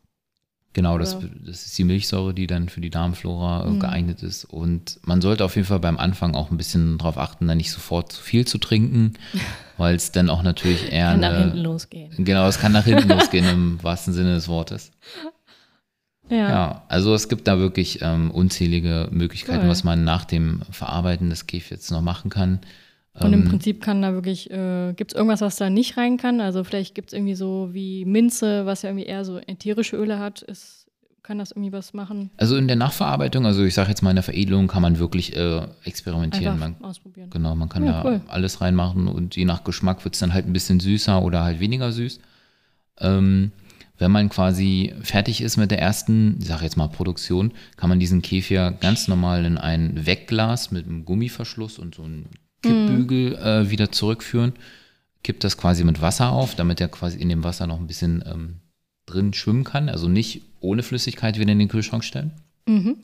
genau 0.74 0.96
das, 0.96 1.18
das 1.44 1.66
ist 1.66 1.76
die 1.76 1.84
Milchsäure, 1.84 2.32
die 2.32 2.46
dann 2.46 2.70
für 2.70 2.80
die 2.80 2.88
Darmflora 2.88 3.66
äh, 3.66 3.70
Mhm. 3.70 3.80
geeignet 3.80 4.22
ist. 4.22 4.46
Und 4.46 4.98
man 5.04 5.20
sollte 5.20 5.44
auf 5.44 5.54
jeden 5.56 5.68
Fall 5.68 5.80
beim 5.80 5.98
Anfang 5.98 6.34
auch 6.34 6.50
ein 6.50 6.56
bisschen 6.56 6.96
darauf 6.96 7.18
achten, 7.18 7.46
da 7.46 7.54
nicht 7.54 7.70
sofort 7.70 8.10
zu 8.12 8.22
viel 8.22 8.46
zu 8.46 8.56
trinken, 8.56 9.12
weil 9.76 9.94
es 9.94 10.12
dann 10.12 10.30
auch 10.30 10.42
natürlich 10.42 10.90
eher 10.90 11.10
Kann 11.10 11.20
nach 11.20 11.38
hinten 11.38 11.58
losgehen. 11.58 12.10
Genau, 12.24 12.46
es 12.48 12.58
kann 12.58 12.72
nach 12.72 12.86
hinten 12.86 13.10
losgehen 13.10 13.46
im 13.46 13.82
wahrsten 13.82 14.14
Sinne 14.14 14.32
des 14.34 14.48
Wortes. 14.48 14.92
Ja. 16.30 16.48
Ja, 16.48 16.82
also 16.88 17.14
es 17.14 17.28
gibt 17.28 17.46
da 17.48 17.58
wirklich 17.58 17.98
ähm, 18.02 18.30
unzählige 18.30 19.08
Möglichkeiten, 19.10 19.64
Cool. 19.64 19.68
was 19.70 19.84
man 19.84 20.04
nach 20.04 20.24
dem 20.24 20.62
Verarbeiten 20.70 21.28
des 21.30 21.46
Käfers 21.46 21.90
noch 21.90 22.00
machen 22.02 22.30
kann. 22.30 22.60
Und 23.20 23.32
im 23.34 23.42
Ähm, 23.42 23.48
Prinzip 23.48 23.82
kann 23.82 24.00
da 24.00 24.14
wirklich, 24.14 24.50
äh, 24.50 24.94
gibt 24.94 25.12
es 25.12 25.16
irgendwas, 25.16 25.42
was 25.42 25.56
da 25.56 25.68
nicht 25.68 25.98
rein 25.98 26.16
kann? 26.16 26.40
Also 26.40 26.64
vielleicht 26.64 26.94
gibt 26.94 27.08
es 27.08 27.12
irgendwie 27.12 27.34
so 27.34 27.68
wie 27.72 28.04
Minze, 28.06 28.64
was 28.64 28.82
ja 28.82 28.88
irgendwie 28.90 29.04
eher 29.06 29.24
so 29.26 29.38
ätherische 29.38 29.96
Öle 29.96 30.18
hat. 30.18 30.40
Ist, 30.40 30.86
kann 31.22 31.38
das 31.38 31.50
irgendwie 31.50 31.72
was 31.72 31.92
machen? 31.92 32.30
Also 32.38 32.56
in 32.56 32.66
der 32.68 32.76
Nachverarbeitung, 32.76 33.44
also 33.44 33.62
ich 33.64 33.74
sage 33.74 33.90
jetzt 33.90 34.00
mal 34.02 34.10
in 34.10 34.16
der 34.16 34.22
Veredelung, 34.22 34.66
kann 34.68 34.80
man 34.80 34.98
wirklich 34.98 35.36
äh, 35.36 35.66
experimentieren. 35.84 36.58
Man, 36.58 36.76
ausprobieren. 36.82 37.28
genau, 37.30 37.54
man 37.54 37.68
kann 37.68 37.84
Ja, 37.84 38.02
da 38.02 38.08
cool. 38.08 38.20
alles 38.28 38.62
reinmachen 38.62 39.06
und 39.08 39.36
je 39.36 39.44
nach 39.44 39.62
Geschmack 39.64 40.02
wird 40.04 40.14
es 40.14 40.20
dann 40.20 40.32
halt 40.32 40.46
ein 40.46 40.52
bisschen 40.54 40.80
süßer 40.80 41.20
oder 41.22 41.42
halt 41.44 41.60
weniger 41.60 41.92
süß. 41.92 42.18
Ähm, 43.00 43.52
wenn 44.02 44.10
man 44.10 44.28
quasi 44.28 44.92
fertig 45.02 45.40
ist 45.40 45.56
mit 45.56 45.70
der 45.70 45.78
ersten, 45.78 46.36
ich 46.40 46.48
sage 46.48 46.64
jetzt 46.64 46.76
mal 46.76 46.88
Produktion, 46.88 47.52
kann 47.76 47.88
man 47.88 48.00
diesen 48.00 48.20
Kefir 48.20 48.72
ganz 48.72 49.06
normal 49.06 49.44
in 49.44 49.56
ein 49.56 50.04
Wegglas 50.04 50.72
mit 50.72 50.86
einem 50.86 51.04
Gummiverschluss 51.04 51.78
und 51.78 51.94
so 51.94 52.02
einem 52.02 52.24
Kippbügel 52.62 53.36
äh, 53.36 53.70
wieder 53.70 53.92
zurückführen. 53.92 54.54
Kippt 55.22 55.44
das 55.44 55.56
quasi 55.56 55.84
mit 55.84 56.02
Wasser 56.02 56.32
auf, 56.32 56.56
damit 56.56 56.80
er 56.80 56.88
quasi 56.88 57.18
in 57.18 57.28
dem 57.28 57.44
Wasser 57.44 57.68
noch 57.68 57.78
ein 57.78 57.86
bisschen 57.86 58.24
ähm, 58.26 58.56
drin 59.06 59.32
schwimmen 59.34 59.62
kann. 59.62 59.88
Also 59.88 60.08
nicht 60.08 60.42
ohne 60.58 60.82
Flüssigkeit 60.82 61.38
wieder 61.38 61.52
in 61.52 61.60
den 61.60 61.68
Kühlschrank 61.68 62.02
stellen. 62.02 62.32
Mhm. 62.66 62.96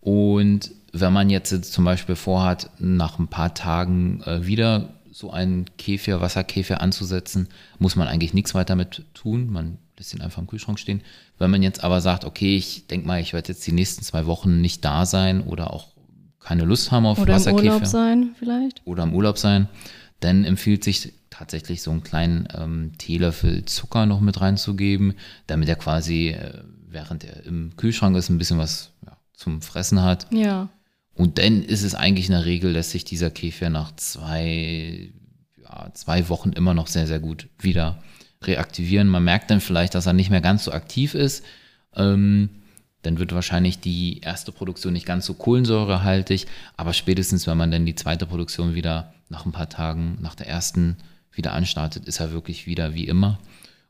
Und 0.00 0.70
wenn 0.92 1.14
man 1.14 1.30
jetzt, 1.30 1.50
jetzt 1.50 1.72
zum 1.72 1.86
Beispiel 1.86 2.14
vorhat, 2.14 2.68
nach 2.78 3.18
ein 3.18 3.28
paar 3.28 3.54
Tagen 3.54 4.20
äh, 4.26 4.46
wieder 4.46 4.90
so 5.10 5.30
einen 5.30 5.64
Käfir, 5.78 6.20
Wasserkäfir 6.20 6.82
anzusetzen, 6.82 7.48
muss 7.78 7.96
man 7.96 8.06
eigentlich 8.06 8.34
nichts 8.34 8.54
weiter 8.54 8.76
mit 8.76 9.02
tun. 9.14 9.50
Man 9.50 9.78
ihn 10.12 10.20
einfach 10.20 10.40
im 10.40 10.46
Kühlschrank 10.46 10.78
stehen. 10.78 11.02
Wenn 11.38 11.50
man 11.50 11.62
jetzt 11.62 11.84
aber 11.84 12.00
sagt, 12.00 12.24
okay, 12.24 12.56
ich 12.56 12.86
denke 12.86 13.06
mal, 13.06 13.20
ich 13.20 13.32
werde 13.32 13.48
jetzt 13.48 13.66
die 13.66 13.72
nächsten 13.72 14.02
zwei 14.02 14.26
Wochen 14.26 14.60
nicht 14.60 14.84
da 14.84 15.06
sein 15.06 15.42
oder 15.42 15.72
auch 15.72 15.88
keine 16.40 16.64
Lust 16.64 16.90
haben 16.90 17.06
auf 17.06 17.18
Oder 17.18 17.32
im 17.32 17.36
Wasserkäfir 17.36 17.72
Urlaub 17.72 17.86
sein 17.86 18.34
vielleicht? 18.38 18.82
oder 18.84 19.04
im 19.04 19.14
Urlaub 19.14 19.38
sein, 19.38 19.68
dann 20.20 20.44
empfiehlt 20.44 20.84
sich 20.84 21.12
tatsächlich 21.30 21.82
so 21.82 21.90
einen 21.90 22.02
kleinen 22.02 22.46
ähm, 22.56 22.92
Teelöffel 22.98 23.64
Zucker 23.64 24.06
noch 24.06 24.20
mit 24.20 24.40
reinzugeben, 24.40 25.14
damit 25.46 25.68
er 25.68 25.76
quasi, 25.76 26.28
äh, 26.28 26.62
während 26.86 27.24
er 27.24 27.44
im 27.44 27.76
Kühlschrank 27.76 28.16
ist, 28.16 28.28
ein 28.28 28.38
bisschen 28.38 28.58
was 28.58 28.92
ja, 29.04 29.16
zum 29.32 29.62
Fressen 29.62 30.02
hat. 30.02 30.26
Ja. 30.32 30.68
Und 31.14 31.38
dann 31.38 31.62
ist 31.62 31.82
es 31.82 31.94
eigentlich 31.94 32.26
in 32.26 32.32
der 32.32 32.44
Regel, 32.44 32.72
dass 32.72 32.90
sich 32.90 33.04
dieser 33.04 33.30
Käfer 33.30 33.70
nach 33.70 33.94
zwei, 33.96 35.12
ja, 35.62 35.90
zwei 35.94 36.28
Wochen 36.28 36.50
immer 36.52 36.74
noch 36.74 36.88
sehr, 36.88 37.06
sehr 37.06 37.20
gut 37.20 37.48
wieder 37.58 38.02
reaktivieren. 38.46 39.08
Man 39.08 39.24
merkt 39.24 39.50
dann 39.50 39.60
vielleicht, 39.60 39.94
dass 39.94 40.06
er 40.06 40.12
nicht 40.12 40.30
mehr 40.30 40.40
ganz 40.40 40.64
so 40.64 40.72
aktiv 40.72 41.14
ist. 41.14 41.44
Ähm, 41.94 42.48
dann 43.02 43.18
wird 43.18 43.34
wahrscheinlich 43.34 43.80
die 43.80 44.20
erste 44.20 44.52
Produktion 44.52 44.92
nicht 44.94 45.06
ganz 45.06 45.26
so 45.26 45.34
kohlensäurehaltig, 45.34 46.46
aber 46.76 46.92
spätestens, 46.92 47.46
wenn 47.46 47.58
man 47.58 47.70
dann 47.70 47.86
die 47.86 47.94
zweite 47.94 48.26
Produktion 48.26 48.74
wieder 48.74 49.12
nach 49.28 49.44
ein 49.44 49.52
paar 49.52 49.68
Tagen 49.68 50.18
nach 50.20 50.34
der 50.34 50.48
ersten 50.48 50.96
wieder 51.32 51.52
anstartet, 51.52 52.06
ist 52.06 52.20
er 52.20 52.32
wirklich 52.32 52.66
wieder 52.66 52.94
wie 52.94 53.06
immer. 53.06 53.38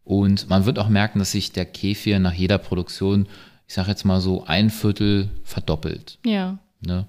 Und 0.03 0.49
man 0.49 0.67
wird 0.67 0.79
auch 0.79 0.89
merken, 0.89 1.19
dass 1.19 1.33
sich 1.33 1.53
der 1.53 1.65
Käfir 1.65 2.19
nach 2.19 2.33
jeder 2.33 2.59
Produktion, 2.59 3.27
ich 3.67 3.75
sage 3.75 3.91
jetzt 3.91 4.05
mal 4.05 4.21
so, 4.21 4.45
ein 4.45 4.71
Viertel 4.71 5.31
verdoppelt. 5.45 6.19
Ja. 6.25 6.59
Ne? 6.81 7.07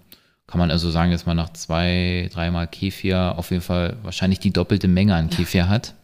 Kann 0.48 0.60
man 0.60 0.72
also 0.72 0.92
sagen, 0.92 1.12
dass 1.12 1.26
man 1.26 1.38
nach 1.38 1.52
zwei, 1.54 2.30
dreimal 2.32 2.68
Kefir 2.68 3.36
auf 3.38 3.52
jeden 3.52 3.64
Fall 3.64 3.98
wahrscheinlich 4.04 4.40
die 4.40 4.54
doppelte 4.54 4.88
Menge 4.88 5.16
an 5.16 5.30
Kefir 5.30 5.68
hat. 5.68 5.96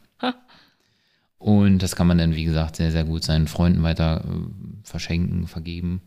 Und 1.41 1.79
das 1.79 1.95
kann 1.95 2.05
man 2.05 2.19
dann, 2.19 2.35
wie 2.35 2.43
gesagt, 2.43 2.75
sehr, 2.75 2.91
sehr 2.91 3.03
gut 3.03 3.23
seinen 3.23 3.47
Freunden 3.47 3.81
weiter 3.81 4.23
äh, 4.23 4.83
verschenken, 4.83 5.47
vergeben. 5.47 6.03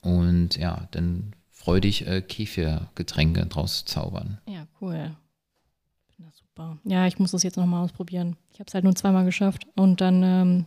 Und 0.00 0.56
ja, 0.56 0.88
dann 0.90 1.36
freudig 1.50 2.08
äh, 2.08 2.20
Kefir-Getränke 2.20 3.46
draus 3.46 3.84
zaubern. 3.84 4.38
Ja, 4.48 4.66
cool. 4.80 5.16
Na 6.18 6.26
super. 6.32 6.78
Ja, 6.82 7.06
ich 7.06 7.20
muss 7.20 7.30
das 7.30 7.44
jetzt 7.44 7.56
nochmal 7.56 7.84
ausprobieren. 7.84 8.34
Ich 8.52 8.58
habe 8.58 8.66
es 8.66 8.74
halt 8.74 8.82
nur 8.82 8.96
zweimal 8.96 9.24
geschafft. 9.24 9.68
Und 9.76 10.00
dann, 10.00 10.22
ähm, 10.24 10.66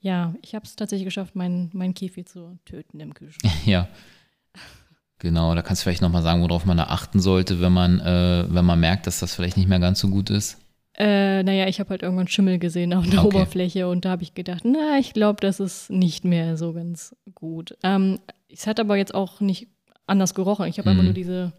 ja, 0.00 0.34
ich 0.42 0.54
habe 0.54 0.66
es 0.66 0.76
tatsächlich 0.76 1.06
geschafft, 1.06 1.36
meinen 1.36 1.70
mein 1.72 1.94
Käfig 1.94 2.28
zu 2.28 2.58
töten 2.66 3.00
im 3.00 3.14
Kühlschrank. 3.14 3.54
ja. 3.66 3.88
Genau, 5.20 5.54
da 5.54 5.62
kannst 5.62 5.80
du 5.80 5.84
vielleicht 5.84 6.02
nochmal 6.02 6.22
sagen, 6.22 6.42
worauf 6.42 6.66
man 6.66 6.76
da 6.76 6.84
achten 6.84 7.18
sollte, 7.18 7.62
wenn 7.62 7.72
man, 7.72 7.98
äh, 8.00 8.44
wenn 8.46 8.66
man 8.66 8.78
merkt, 8.78 9.06
dass 9.06 9.20
das 9.20 9.34
vielleicht 9.34 9.56
nicht 9.56 9.70
mehr 9.70 9.80
ganz 9.80 10.00
so 10.00 10.10
gut 10.10 10.28
ist. 10.28 10.60
Äh, 10.96 11.42
naja, 11.42 11.66
ich 11.66 11.80
habe 11.80 11.90
halt 11.90 12.02
irgendwann 12.02 12.28
Schimmel 12.28 12.58
gesehen 12.58 12.94
auf 12.94 13.04
der 13.08 13.18
Okay. 13.24 13.26
Oberfläche 13.36 13.88
und 13.88 14.04
da 14.04 14.10
habe 14.10 14.22
ich 14.22 14.34
gedacht, 14.34 14.62
na, 14.64 14.98
ich 14.98 15.12
glaube, 15.12 15.40
das 15.40 15.58
ist 15.60 15.90
nicht 15.90 16.24
mehr 16.24 16.56
so 16.56 16.72
ganz 16.72 17.16
gut. 17.34 17.76
Ähm, 17.82 18.20
es 18.48 18.66
hat 18.68 18.78
aber 18.78 18.96
jetzt 18.96 19.14
auch 19.14 19.40
nicht 19.40 19.68
anders 20.06 20.34
gerochen. 20.34 20.66
Ich 20.68 20.78
habe 20.78 20.90
einfach 20.90 21.02
Mhm. 21.02 21.08
nur 21.08 21.14
diese 21.14 21.52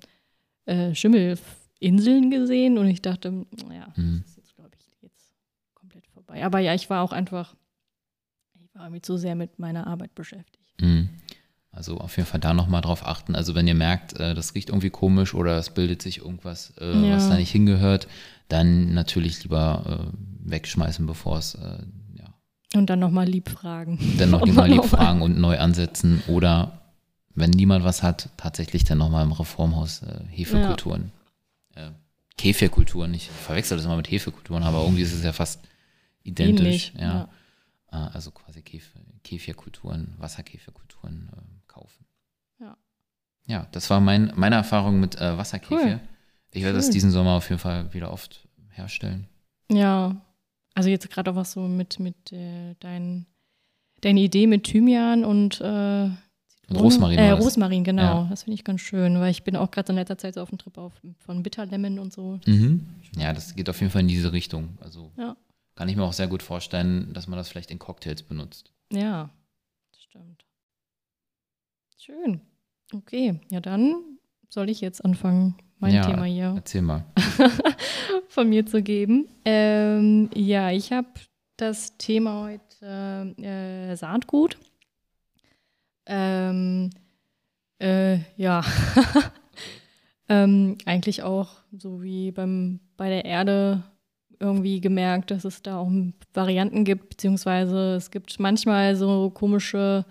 äh, 0.65 0.96
Schimmelinseln 0.96 2.32
gesehen 2.32 2.77
und 2.77 2.88
ich 2.88 3.01
dachte, 3.01 3.32
naja, 3.68 3.88
Mhm. 3.96 4.22
das 4.22 4.32
ist 4.32 4.38
jetzt, 4.38 4.56
glaube 4.56 4.72
ich, 4.80 4.86
jetzt 5.01 5.34
komplett 5.74 6.08
vorbei. 6.08 6.44
Aber 6.46 6.60
ja, 6.60 6.74
ich 6.74 6.89
war 6.89 7.04
auch 7.04 7.12
einfach, 7.12 7.56
ich 8.63 8.74
war 8.74 8.84
irgendwie 8.84 9.01
zu 9.01 9.18
sehr 9.18 9.36
mit 9.36 9.60
meiner 9.60 9.86
Arbeit 9.88 10.15
beschäftigt. 10.15 10.74
Mhm. 10.82 11.10
Also 11.72 11.98
auf 11.98 12.15
jeden 12.15 12.27
Fall 12.27 12.39
da 12.39 12.54
nochmal 12.54 12.82
drauf 12.82 13.06
achten. 13.06 13.36
Also 13.36 13.54
wenn 13.54 13.68
ihr 13.68 13.75
merkt, 13.75 14.18
äh, 14.18 14.34
das 14.34 14.56
riecht 14.56 14.70
irgendwie 14.70 14.89
komisch 14.92 15.34
oder 15.36 15.58
es 15.58 15.72
bildet 15.72 16.01
sich 16.01 16.20
irgendwas, 16.20 16.74
äh, 16.80 17.10
Ja. 17.10 17.15
was 17.15 17.27
da 17.27 17.36
nicht 17.36 17.51
hingehört, 17.51 18.08
dann 18.48 18.94
natürlich 18.94 19.44
lieber 19.44 20.12
äh, 20.14 20.50
wegschmeißen, 20.50 21.06
bevor 21.06 21.38
es, 21.40 21.56
äh, 21.56 21.84
ja, 22.14 22.34
Und 22.75 22.90
dann 22.90 23.00
nochmal 23.00 23.28
lieb 23.28 23.50
fragen. 23.50 24.00
dann 24.18 24.30
noch 24.32 24.42
lieber 24.46 24.62
man 24.62 24.70
lieb 24.72 24.82
noch 24.82 24.86
fragen 24.90 25.22
und 25.22 25.38
neu 25.40 25.58
ansetzen 25.60 26.22
oder 26.28 26.82
wenn 27.34 27.50
niemand 27.50 27.84
was 27.84 28.02
hat, 28.04 28.30
tatsächlich 28.38 28.84
dann 28.86 28.98
nochmal 28.98 29.24
im 29.25 29.32
Reformhaus 29.34 30.04
äh, 30.04 30.22
Hefekulturen. 30.30 31.12
Äh, 31.75 31.92
Kefirkulturen, 32.38 33.14
ich 33.14 33.30
verwechsel 33.30 33.78
das 33.78 33.86
immer 33.86 33.98
mit 33.98 34.10
Hefekulturen, 34.12 34.64
aber 34.64 34.82
irgendwie 34.84 35.02
ist 35.04 35.14
es 35.14 35.24
ja 35.24 35.34
fast 35.34 35.62
identisch. 36.24 36.92
Ähnlich, 36.94 36.94
ja. 37.00 37.30
Äh, 37.92 37.96
Also 37.96 38.32
quasi 38.32 38.62
Kef 38.62 38.84
Kefirkulturen, 39.24 40.14
Wasserkefirkulturen 40.18 41.30
äh, 41.34 41.42
kaufen. 41.68 42.06
Ja. 42.60 42.78
Ja, 43.48 43.68
das 43.72 43.90
war 43.90 44.00
mein, 44.00 44.32
meine 44.36 44.56
Erfahrung 44.56 45.00
mit 45.00 45.16
äh, 45.20 45.38
Wasserkefir. 45.38 45.78
Cool. 45.80 46.00
Ich 46.56 46.64
werde 46.64 46.78
das 46.78 46.90
diesen 46.90 47.12
Sommer 47.12 47.32
auf 47.32 47.50
jeden 47.50 47.60
Fall 47.60 47.94
wieder 47.94 48.12
oft 48.12 48.48
herstellen. 48.72 49.28
Ja, 49.70 50.16
also 50.74 50.90
jetzt 50.90 51.10
gerade 51.10 51.32
auch 51.32 51.36
was 51.36 51.52
so 51.52 51.62
mit, 51.62 52.00
mit 52.00 52.32
äh, 52.32 52.76
dein, 52.80 53.26
deine 54.02 54.22
Idee 54.22 54.48
mit 54.48 54.64
Thymian 54.64 55.26
und, 55.26 55.60
äh, 55.60 56.06
Und 56.70 56.76
Rosmarin. 56.78 57.18
Äh. 57.20 57.32
Rosmarin, 57.32 57.84
genau. 57.84 58.24
Ja. 58.24 58.28
Das 58.30 58.44
finde 58.44 58.56
ich 58.56 58.64
ganz 58.64 58.82
schön, 58.82 59.20
weil 59.20 59.32
ich 59.32 59.44
bin 59.44 59.56
auch 59.58 59.70
gerade 59.70 59.92
in 59.92 59.96
letzter 59.98 60.18
Zeit 60.18 60.36
so 60.36 60.42
auf 60.42 60.50
dem 60.50 60.58
Trip 60.58 60.78
auf, 60.78 60.94
von 61.20 61.44
Bitterlemon 61.44 62.00
und 62.00 62.14
so. 62.14 62.40
Mhm. 62.46 62.86
Ja, 63.18 63.34
das 63.34 63.56
geht 63.56 63.70
auf 63.70 63.80
jeden 63.82 63.92
Fall 63.92 64.02
in 64.02 64.08
diese 64.08 64.32
Richtung. 64.32 64.78
Also 64.82 65.12
Ja. 65.18 65.36
kann 65.76 65.90
ich 65.90 65.96
mir 65.98 66.04
auch 66.04 66.14
sehr 66.14 66.28
gut 66.28 66.42
vorstellen, 66.44 67.14
dass 67.14 67.28
man 67.28 67.38
das 67.38 67.50
vielleicht 67.50 67.72
in 67.72 67.80
Cocktails 67.80 68.24
benutzt. 68.24 68.72
Ja, 68.94 69.30
das 69.92 70.04
stimmt. 70.04 70.46
Schön. 71.98 72.40
Okay, 72.94 73.40
ja 73.50 73.60
dann 73.60 73.96
soll 74.50 74.70
ich 74.70 74.80
jetzt 74.80 75.04
anfangen, 75.04 75.56
mein 75.79 75.94
Ja. 75.94 76.05
Thema 76.05 76.24
hier 76.24 76.53
Erzähl 76.55 76.82
mal. 76.82 77.05
von 78.27 78.50
mir 78.50 78.65
zu 78.65 78.82
geben. 78.82 79.27
Ähm, 79.46 80.29
ja, 80.34 80.72
ich 80.72 80.91
habe 80.91 81.08
das 81.58 81.98
Thema 81.98 82.44
heute 82.44 83.36
äh, 83.41 83.96
Saatgut. 83.96 84.58
Ähm, 86.05 86.89
äh, 87.79 88.20
ja, 88.38 88.63
ähm, 90.29 90.77
eigentlich 90.86 91.24
auch 91.24 91.50
so 91.77 92.01
wie 92.03 92.32
beim, 92.32 92.79
bei 92.98 93.10
der 93.10 93.25
Erde 93.25 93.84
irgendwie 94.39 94.82
gemerkt, 94.82 95.32
dass 95.32 95.46
es 95.46 95.62
da 95.62 95.77
auch 95.77 95.91
Varianten 96.34 96.84
gibt, 96.84 97.10
beziehungsweise 97.10 97.96
es 97.96 98.12
gibt 98.12 98.39
manchmal 98.39 98.96
so 98.96 99.29
komische, 99.29 100.05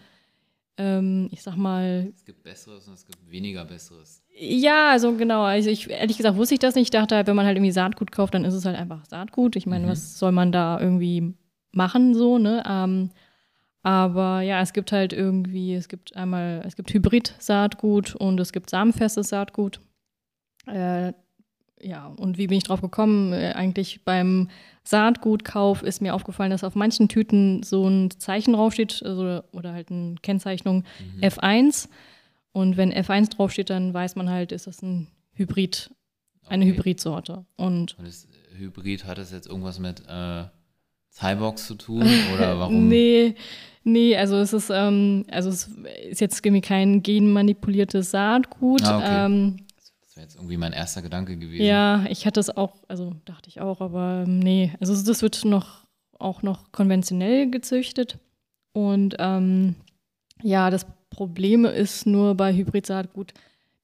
ähm, 0.79 1.29
ich 1.31 1.43
sag 1.43 1.57
mal, 1.57 2.11
Es 2.15 2.25
gibt 2.25 2.43
Besseres 2.43 2.89
und 2.89 2.95
es 2.95 3.07
gibt 3.07 3.31
weniger 3.31 3.65
Besseres. 3.65 4.24
Ja, 4.37 4.91
also 4.91 5.13
genau. 5.15 5.43
Also 5.43 5.71
ich 5.71 5.89
ehrlich 5.89 6.17
gesagt 6.17 6.37
wusste 6.37 6.55
ich 6.55 6.61
das 6.61 6.75
nicht. 6.75 6.87
Ich 6.87 6.91
dachte 6.91 7.15
halt, 7.17 7.27
wenn 7.27 7.37
man 7.37 7.47
halt 7.47 7.57
irgendwie 7.57 7.73
Saatgut 7.73 8.11
kauft, 8.13 8.35
dann 8.35 8.45
ist 8.45 8.55
es 8.55 8.65
halt 8.65 8.77
einfach 8.77 9.05
Saatgut. 9.07 9.57
Ich 9.57 9.67
meine, 9.67 9.87
Mhm. 9.87 9.91
was 9.91 10.19
soll 10.19 10.33
man 10.33 10.51
da 10.53 10.81
irgendwie 10.81 11.35
machen 11.73 12.15
so, 12.15 12.39
ne? 12.39 12.63
Ähm, 12.69 13.11
aber 13.83 14.41
ja, 14.41 14.61
es 14.61 14.73
gibt 14.73 14.93
halt 14.93 15.13
irgendwie, 15.13 15.75
es 15.75 15.89
gibt 15.89 16.17
einmal, 16.17 16.63
es 16.67 16.75
gibt 16.75 16.93
Hybrid-Saatgut 16.93 18.15
und 18.15 18.41
es 18.41 18.53
gibt 18.53 18.71
samenfestes 18.71 19.29
Saatgut. 19.29 19.81
Äh, 20.67 21.13
ja, 21.81 22.07
und 22.17 22.39
wie 22.39 22.47
bin 22.47 22.57
ich 22.57 22.65
drauf 22.65 22.81
gekommen? 22.81 23.33
Äh, 23.35 23.53
eigentlich 23.55 24.05
beim 24.05 24.49
Saatgutkauf 24.85 25.83
ist 25.83 26.01
mir 26.01 26.15
aufgefallen, 26.15 26.51
dass 26.51 26.65
auf 26.65 26.75
manchen 26.75 27.09
Tüten 27.09 27.63
so 27.63 27.87
ein 27.87 28.11
Zeichen 28.11 28.55
draufsteht 28.55 29.03
also, 29.05 29.43
oder 29.53 29.73
halt 29.73 29.91
eine 29.91 30.15
Kennzeichnung 30.23 30.85
mhm. 31.17 31.23
F1. 31.23 31.89
Und 32.55 32.77
wenn 32.77 32.93
F1 32.93 33.35
draufsteht, 33.35 33.69
dann 33.69 33.93
weiß 33.93 34.15
man 34.15 34.31
halt, 34.31 34.53
ist 34.53 34.69
das 34.69 34.81
ein 34.81 35.09
Hybrid, 35.33 35.91
eine 36.47 36.65
okay. 36.65 36.77
Hybridsorte. 36.77 37.45
Und, 37.57 37.99
und 37.99 38.07
das 38.07 38.29
Hybrid 38.57 39.05
hat 39.05 39.19
das 39.19 39.33
jetzt 39.33 39.49
irgendwas 39.49 39.81
mit 39.81 40.05
äh, 40.09 40.45
Cyborgs 41.11 41.67
zu 41.67 41.75
tun 41.75 42.09
oder 42.33 42.57
warum? 42.61 42.87
nee, 42.89 43.35
nee, 43.83 44.17
also 44.17 44.37
es 44.37 44.53
ist, 44.53 44.71
ähm, 44.73 45.25
also 45.33 45.49
es 45.49 45.69
ist 46.09 46.21
jetzt 46.21 46.47
irgendwie 46.47 46.61
kein 46.61 47.03
genmanipuliertes 47.03 48.13
Saatgut. 48.13 48.85
Ah, 48.85 48.99
okay. 48.99 49.27
ähm, 49.27 49.57
das 50.05 50.15
wäre 50.15 50.27
jetzt 50.27 50.37
irgendwie 50.37 50.57
mein 50.57 50.73
erster 50.73 51.03
Gedanke 51.03 51.37
gewesen. 51.37 51.67
Ja, 51.67 52.07
ich 52.09 52.25
hatte 52.25 52.39
es 52.39 52.57
auch, 52.57 52.85
also 52.87 53.15
dachte 53.25 53.49
ich 53.49 53.61
auch, 53.61 53.81
aber 53.81 54.23
ähm, 54.29 54.39
nee, 54.39 54.73
also 54.79 54.95
das 54.95 55.23
wird 55.23 55.45
noch 55.45 55.85
auch 56.21 56.43
noch 56.43 56.71
konventionell 56.71 57.51
gezüchtet. 57.51 58.21
Und 58.73 59.17
ähm, 59.19 59.75
ja, 60.41 60.71
das 60.71 60.87
Problem 61.15 61.65
ist 61.65 62.07
nur 62.07 62.35
bei 62.35 62.53
Hybrid-Saatgut, 62.53 63.33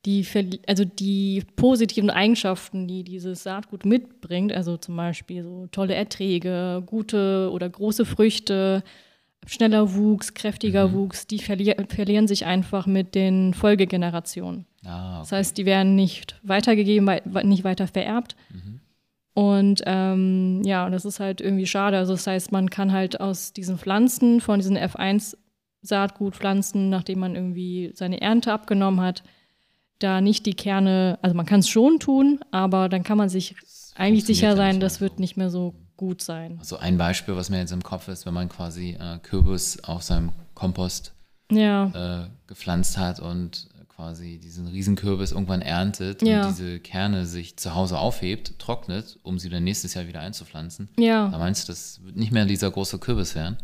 die, 0.06 0.26
also 0.66 0.84
die 0.84 1.44
positiven 1.56 2.10
Eigenschaften, 2.10 2.88
die 2.88 3.04
dieses 3.04 3.42
Saatgut 3.42 3.84
mitbringt, 3.84 4.52
also 4.52 4.76
zum 4.76 4.96
Beispiel 4.96 5.42
so 5.42 5.68
tolle 5.70 5.94
Erträge, 5.94 6.82
gute 6.86 7.50
oder 7.52 7.68
große 7.68 8.06
Früchte, 8.06 8.82
schneller 9.46 9.94
Wuchs, 9.94 10.34
kräftiger 10.34 10.88
mhm. 10.88 10.92
Wuchs, 10.94 11.26
die 11.26 11.38
verli 11.38 11.74
verlieren 11.88 12.28
sich 12.28 12.46
einfach 12.46 12.86
mit 12.86 13.14
den 13.14 13.54
Folgegenerationen. 13.54 14.66
Ah, 14.84 15.10
okay. 15.10 15.18
Das 15.20 15.32
heißt, 15.32 15.58
die 15.58 15.66
werden 15.66 15.94
nicht 15.94 16.40
weitergegeben, 16.42 17.10
nicht 17.44 17.64
weiter 17.64 17.86
vererbt. 17.86 18.36
Mhm. 18.50 18.80
Und 19.32 19.82
ähm, 19.86 20.62
ja, 20.64 20.90
das 20.90 21.04
ist 21.04 21.20
halt 21.20 21.40
irgendwie 21.40 21.66
schade. 21.66 21.98
Also 21.98 22.12
das 22.14 22.26
heißt, 22.26 22.52
man 22.52 22.68
kann 22.68 22.92
halt 22.92 23.20
aus 23.20 23.52
diesen 23.52 23.78
Pflanzen, 23.78 24.40
von 24.40 24.58
diesen 24.58 24.76
F1-Saatgutpflanzen, 25.84 26.88
nachdem 26.88 27.20
man 27.20 27.34
irgendwie 27.34 27.92
seine 27.94 28.20
Ernte 28.20 28.52
abgenommen 28.52 29.00
hat, 29.00 29.22
da 29.98 30.20
nicht 30.20 30.46
die 30.46 30.54
Kerne, 30.54 31.18
also 31.22 31.36
man 31.36 31.46
kann 31.46 31.60
es 31.60 31.68
schon 31.68 31.98
tun, 31.98 32.40
aber 32.50 32.88
dann 32.88 33.02
kann 33.02 33.18
man 33.18 33.28
sich 33.28 33.54
eigentlich 33.96 34.24
sicher 34.24 34.56
sein, 34.56 34.80
das 34.80 35.00
wird 35.00 35.18
nicht 35.18 35.36
mehr 35.36 35.50
so 35.50 35.74
gut 35.96 36.22
sein. 36.22 36.56
Also 36.58 36.78
ein 36.78 36.96
Beispiel, 36.96 37.36
was 37.36 37.50
mir 37.50 37.58
jetzt 37.58 37.72
im 37.72 37.82
Kopf 37.82 38.08
ist, 38.08 38.24
wenn 38.24 38.32
man 38.32 38.48
quasi 38.48 38.96
äh, 38.98 39.18
Kürbis 39.18 39.84
auf 39.84 40.02
seinem 40.02 40.30
Kompost 40.54 41.12
ja. 41.50 42.24
äh, 42.24 42.28
gepflanzt 42.46 42.96
hat 42.96 43.20
und 43.20 43.68
quasi 43.94 44.38
diesen 44.38 44.66
Riesenkürbis 44.68 45.32
irgendwann 45.32 45.60
erntet 45.60 46.22
ja. 46.22 46.46
und 46.46 46.56
diese 46.56 46.80
Kerne 46.80 47.26
sich 47.26 47.58
zu 47.58 47.74
Hause 47.74 47.98
aufhebt, 47.98 48.58
trocknet, 48.58 49.18
um 49.22 49.38
sie 49.38 49.50
dann 49.50 49.64
nächstes 49.64 49.92
Jahr 49.92 50.06
wieder 50.06 50.20
einzupflanzen. 50.20 50.88
Ja. 50.98 51.28
Da 51.28 51.36
meinst 51.36 51.68
du, 51.68 51.72
das 51.72 52.02
wird 52.02 52.16
nicht 52.16 52.32
mehr 52.32 52.46
dieser 52.46 52.70
große 52.70 52.98
Kürbis 52.98 53.34
werden? 53.34 53.58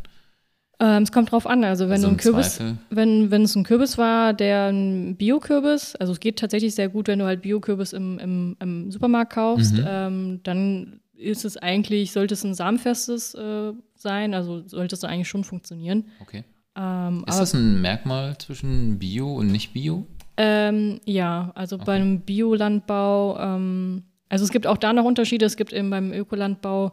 Ähm, 0.79 1.03
es 1.03 1.13
kommt 1.13 1.33
drauf 1.33 1.47
an. 1.47 1.65
Also 1.65 1.87
wenn 1.87 1.93
also 1.93 2.09
ein 2.09 2.17
Kürbis, 2.17 2.61
wenn, 2.91 3.31
wenn 3.31 3.43
es 3.43 3.55
ein 3.57 3.65
Kürbis 3.65 3.97
war, 3.97 4.35
der 4.35 4.71
ein 4.71 5.17
Biokürbis, 5.17 5.97
also 5.97 6.13
es 6.13 6.21
geht 6.21 6.39
tatsächlich 6.39 6.75
sehr 6.75 6.89
gut, 6.89 7.09
wenn 7.09 7.19
du 7.19 7.25
halt 7.25 7.43
Biokürbis 7.43 7.93
im, 7.93 8.19
im, 8.19 8.57
im 8.61 8.91
Supermarkt 8.91 9.33
kaufst, 9.33 9.75
mhm. 9.75 9.85
ähm, 9.87 10.41
dann 10.43 11.01
ist 11.15 11.45
es 11.45 11.57
eigentlich, 11.57 12.13
sollte 12.13 12.35
es 12.35 12.45
ein 12.45 12.55
samenfestes 12.55 13.35
äh, 13.35 13.73
sein, 13.95 14.35
also 14.35 14.67
sollte 14.67 14.95
es 14.95 15.05
eigentlich 15.05 15.29
schon 15.29 15.45
funktionieren. 15.45 16.05
Okay. 16.21 16.45
Ähm, 16.77 17.25
ist 17.27 17.39
das 17.39 17.55
ein 17.55 17.81
Merkmal 17.81 18.37
zwischen 18.39 18.99
Bio 18.99 19.35
und 19.35 19.47
nicht 19.47 19.73
Bio? 19.73 20.07
Ähm, 20.37 21.01
ja, 21.07 21.53
also 21.55 21.77
okay. 21.77 21.85
beim 21.87 22.21
Biolandbau, 22.21 23.39
ähm, 23.39 24.03
also 24.29 24.45
es 24.45 24.51
gibt 24.51 24.67
auch 24.67 24.77
da 24.77 24.93
noch 24.93 25.05
Unterschiede. 25.05 25.47
Es 25.47 25.57
gibt 25.57 25.73
eben 25.73 25.89
beim 25.89 26.13
Ökolandbau, 26.13 26.93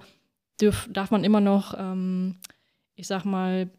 dürf, 0.62 0.88
darf 0.92 1.12
man 1.12 1.24
immer 1.24 1.42
noch, 1.42 1.76
ähm, 1.78 2.36
ich 2.96 3.08
sag 3.08 3.26
mal, 3.26 3.70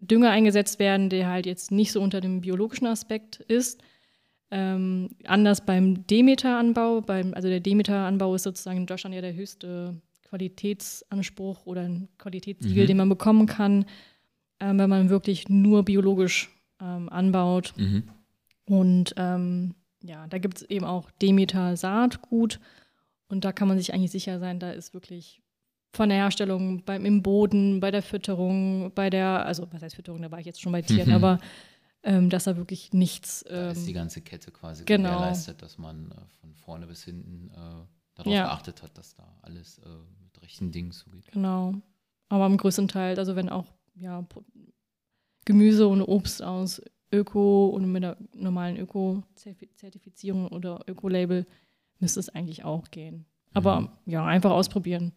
Dünger 0.00 0.30
eingesetzt 0.30 0.78
werden, 0.78 1.10
der 1.10 1.28
halt 1.28 1.46
jetzt 1.46 1.70
nicht 1.70 1.92
so 1.92 2.00
unter 2.00 2.20
dem 2.20 2.40
biologischen 2.40 2.86
Aspekt 2.86 3.40
ist. 3.40 3.82
Ähm, 4.50 5.10
anders 5.24 5.64
beim 5.64 6.06
Demeter-Anbau. 6.06 7.02
Beim, 7.02 7.34
also 7.34 7.48
der 7.48 7.60
Demeter-Anbau 7.60 8.34
ist 8.34 8.44
sozusagen 8.44 8.78
in 8.78 8.86
Deutschland 8.86 9.14
ja 9.14 9.20
der 9.20 9.34
höchste 9.34 10.00
Qualitätsanspruch 10.28 11.66
oder 11.66 11.82
ein 11.82 12.08
Qualitätssiegel, 12.18 12.84
mhm. 12.84 12.88
den 12.88 12.96
man 12.96 13.08
bekommen 13.08 13.46
kann, 13.46 13.84
ähm, 14.58 14.78
wenn 14.78 14.90
man 14.90 15.10
wirklich 15.10 15.48
nur 15.48 15.84
biologisch 15.84 16.50
ähm, 16.80 17.08
anbaut. 17.08 17.74
Mhm. 17.76 18.04
Und 18.64 19.14
ähm, 19.16 19.74
ja, 20.02 20.26
da 20.28 20.38
gibt 20.38 20.58
es 20.58 20.62
eben 20.70 20.86
auch 20.86 21.10
Demeter-Saatgut. 21.22 22.58
Und 23.28 23.44
da 23.44 23.52
kann 23.52 23.68
man 23.68 23.78
sich 23.78 23.92
eigentlich 23.92 24.10
sicher 24.10 24.38
sein, 24.40 24.58
da 24.58 24.72
ist 24.72 24.94
wirklich 24.94 25.40
von 25.92 26.08
der 26.08 26.18
Herstellung 26.18 26.84
beim, 26.84 27.04
im 27.04 27.22
Boden, 27.22 27.80
bei 27.80 27.90
der 27.90 28.02
Fütterung, 28.02 28.92
bei 28.94 29.10
der, 29.10 29.44
also 29.44 29.66
was 29.72 29.82
heißt 29.82 29.96
Fütterung, 29.96 30.22
da 30.22 30.30
war 30.30 30.38
ich 30.38 30.46
jetzt 30.46 30.60
schon 30.60 30.72
bei 30.72 30.82
Tieren, 30.82 31.12
aber 31.12 31.38
ähm, 32.02 32.30
dass 32.30 32.44
da 32.44 32.56
wirklich 32.56 32.92
nichts. 32.92 33.44
Ähm, 33.48 33.54
da 33.54 33.70
ist 33.72 33.86
die 33.86 33.92
ganze 33.92 34.20
Kette 34.22 34.50
quasi 34.50 34.84
genau. 34.84 35.10
gewährleistet, 35.10 35.62
dass 35.62 35.78
man 35.78 36.10
äh, 36.10 36.14
von 36.40 36.54
vorne 36.54 36.86
bis 36.86 37.04
hinten 37.04 37.50
äh, 37.50 37.86
darauf 38.14 38.32
ja. 38.32 38.44
geachtet 38.44 38.82
hat, 38.82 38.96
dass 38.96 39.14
da 39.14 39.36
alles 39.42 39.78
äh, 39.78 39.88
mit 40.22 40.40
rechten 40.42 40.72
Dingen 40.72 40.92
zugeht. 40.92 41.30
Genau. 41.32 41.74
Aber 42.28 42.46
im 42.46 42.56
größten 42.56 42.88
Teil, 42.88 43.18
also 43.18 43.36
wenn 43.36 43.48
auch 43.48 43.66
ja, 43.96 44.24
Gemüse 45.44 45.88
und 45.88 46.02
Obst 46.02 46.42
aus 46.42 46.80
Öko 47.12 47.68
und 47.68 47.90
mit 47.90 48.04
einer 48.04 48.16
normalen 48.34 48.76
Öko-Zertifizierung 48.76 50.48
oder 50.48 50.84
Öko-Label 50.86 51.46
müsste 51.98 52.20
es 52.20 52.28
eigentlich 52.28 52.64
auch 52.64 52.90
gehen. 52.90 53.26
Aber 53.52 53.80
mhm. 53.80 53.88
ja, 54.06 54.24
einfach 54.24 54.52
ausprobieren. 54.52 55.12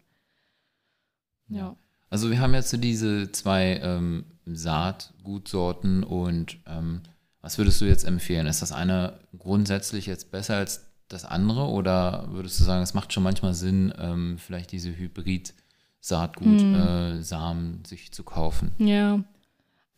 Ja. 1.48 1.76
Also 2.10 2.30
wir 2.30 2.40
haben 2.40 2.54
jetzt 2.54 2.70
so 2.70 2.76
diese 2.76 3.32
zwei 3.32 3.80
ähm, 3.82 4.24
Saatgutsorten 4.46 6.04
und 6.04 6.58
ähm, 6.66 7.00
was 7.40 7.58
würdest 7.58 7.80
du 7.80 7.86
jetzt 7.86 8.04
empfehlen? 8.04 8.46
Ist 8.46 8.62
das 8.62 8.70
eine 8.72 9.18
grundsätzlich 9.36 10.06
jetzt 10.06 10.30
besser 10.30 10.56
als 10.56 10.92
das 11.08 11.24
andere 11.24 11.66
oder 11.66 12.26
würdest 12.30 12.60
du 12.60 12.64
sagen, 12.64 12.82
es 12.82 12.94
macht 12.94 13.12
schon 13.12 13.22
manchmal 13.22 13.54
Sinn, 13.54 13.92
ähm, 13.98 14.38
vielleicht 14.38 14.72
diese 14.72 14.96
Hybrid-Saatgut-Samen 14.96 17.74
hm. 17.74 17.80
äh, 17.84 17.86
sich 17.86 18.12
zu 18.12 18.22
kaufen? 18.22 18.72
Ja, 18.78 19.22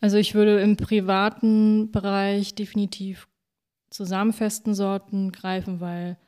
also 0.01 0.17
ich 0.17 0.35
würde 0.35 0.61
im 0.61 0.77
privaten 0.77 1.91
Bereich 1.91 2.55
definitiv 2.55 3.29
zu 3.91 4.05
samenfesten 4.05 4.75
Sorten 4.75 5.33
greifen, 5.33 5.81
weil 5.81 6.19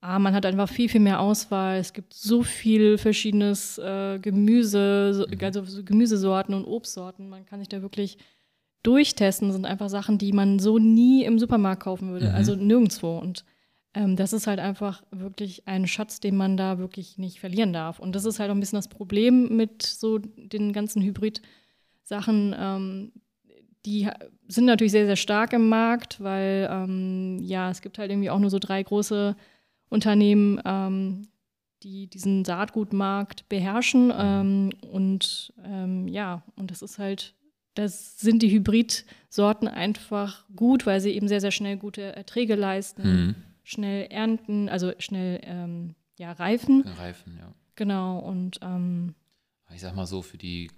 Ah, 0.00 0.20
man 0.20 0.32
hat 0.32 0.46
einfach 0.46 0.68
viel, 0.68 0.88
viel 0.88 1.00
mehr 1.00 1.20
Auswahl. 1.20 1.78
Es 1.78 1.92
gibt 1.92 2.14
so 2.14 2.42
viel 2.42 2.98
verschiedenes 2.98 3.78
äh, 3.78 4.18
Gemüse, 4.20 5.12
so, 5.12 5.26
mhm. 5.26 5.38
also 5.42 5.64
so 5.64 5.82
Gemüsesorten 5.82 6.54
und 6.54 6.64
Obstsorten. 6.64 7.28
Man 7.28 7.44
kann 7.46 7.58
sich 7.58 7.68
da 7.68 7.82
wirklich 7.82 8.16
durchtesten. 8.84 9.48
Das 9.48 9.56
sind 9.56 9.66
einfach 9.66 9.88
Sachen, 9.88 10.18
die 10.18 10.32
man 10.32 10.60
so 10.60 10.78
nie 10.78 11.24
im 11.24 11.38
Supermarkt 11.40 11.82
kaufen 11.82 12.12
würde. 12.12 12.28
Mhm. 12.28 12.34
Also 12.34 12.54
nirgendwo. 12.54 13.18
Und 13.18 13.44
ähm, 13.92 14.14
das 14.14 14.32
ist 14.32 14.46
halt 14.46 14.60
einfach 14.60 15.02
wirklich 15.10 15.66
ein 15.66 15.88
Schatz, 15.88 16.20
den 16.20 16.36
man 16.36 16.56
da 16.56 16.78
wirklich 16.78 17.18
nicht 17.18 17.40
verlieren 17.40 17.72
darf. 17.72 17.98
Und 17.98 18.14
das 18.14 18.24
ist 18.24 18.38
halt 18.38 18.50
auch 18.50 18.54
ein 18.54 18.60
bisschen 18.60 18.78
das 18.78 18.88
Problem 18.88 19.56
mit 19.56 19.82
so 19.82 20.18
den 20.18 20.72
ganzen 20.72 21.02
Hybrid-Sachen. 21.02 22.54
Ähm, 22.56 23.12
die 23.84 24.08
sind 24.46 24.66
natürlich 24.66 24.92
sehr, 24.92 25.06
sehr 25.06 25.16
stark 25.16 25.52
im 25.52 25.68
Markt, 25.68 26.22
weil 26.22 26.68
ähm, 26.70 27.38
ja, 27.42 27.70
es 27.70 27.80
gibt 27.80 27.98
halt 27.98 28.12
irgendwie 28.12 28.30
auch 28.30 28.38
nur 28.38 28.50
so 28.50 28.60
drei 28.60 28.82
große 28.82 29.34
Unternehmen, 29.88 30.60
ähm, 30.64 31.28
die 31.82 32.08
diesen 32.08 32.44
Saatgutmarkt 32.44 33.48
beherrschen. 33.48 34.12
Ähm, 34.16 34.70
und 34.90 35.52
ähm, 35.64 36.08
ja, 36.08 36.42
und 36.56 36.70
das 36.70 36.82
ist 36.82 36.98
halt, 36.98 37.34
das 37.74 38.18
sind 38.18 38.42
die 38.42 38.50
Hybridsorten 38.50 39.68
einfach 39.68 40.44
gut, 40.54 40.86
weil 40.86 41.00
sie 41.00 41.12
eben 41.12 41.28
sehr, 41.28 41.40
sehr 41.40 41.52
schnell 41.52 41.76
gute 41.76 42.16
Erträge 42.16 42.54
leisten, 42.54 43.02
mhm. 43.02 43.34
schnell 43.62 44.06
ernten, 44.10 44.68
also 44.68 44.92
schnell 44.98 45.40
ähm, 45.44 45.94
ja, 46.18 46.32
reifen. 46.32 46.82
Reifen, 46.82 47.36
ja. 47.38 47.52
Genau, 47.76 48.18
und 48.18 48.58
ähm, 48.62 49.14
ich 49.72 49.80
sag 49.80 49.94
mal 49.94 50.06
so, 50.06 50.22
für 50.22 50.38
die, 50.38 50.70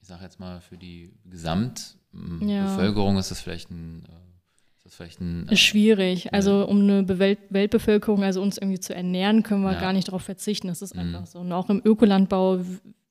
ich 0.00 0.06
sag 0.06 0.22
jetzt 0.22 0.38
mal, 0.38 0.60
für 0.60 0.76
die 0.76 1.12
Gesamtbevölkerung 1.24 3.14
ja. 3.14 3.20
ist 3.20 3.30
das 3.32 3.40
vielleicht 3.40 3.70
ein 3.70 4.04
das 4.88 4.96
vielleicht 4.96 5.20
ein. 5.20 5.46
Ist 5.48 5.60
schwierig. 5.60 6.32
Also, 6.32 6.66
um 6.66 6.80
eine 6.80 7.18
Welt 7.18 7.38
Weltbevölkerung, 7.50 8.22
also 8.22 8.40
uns 8.42 8.58
irgendwie 8.58 8.80
zu 8.80 8.94
ernähren, 8.94 9.42
können 9.42 9.62
wir 9.62 9.72
ja. 9.72 9.80
gar 9.80 9.92
nicht 9.92 10.08
darauf 10.08 10.22
verzichten. 10.22 10.68
Das 10.68 10.82
ist 10.82 10.94
mhm. 10.94 11.00
einfach 11.00 11.26
so. 11.26 11.40
Und 11.40 11.52
auch 11.52 11.68
im 11.68 11.82
Ökolandbau 11.84 12.60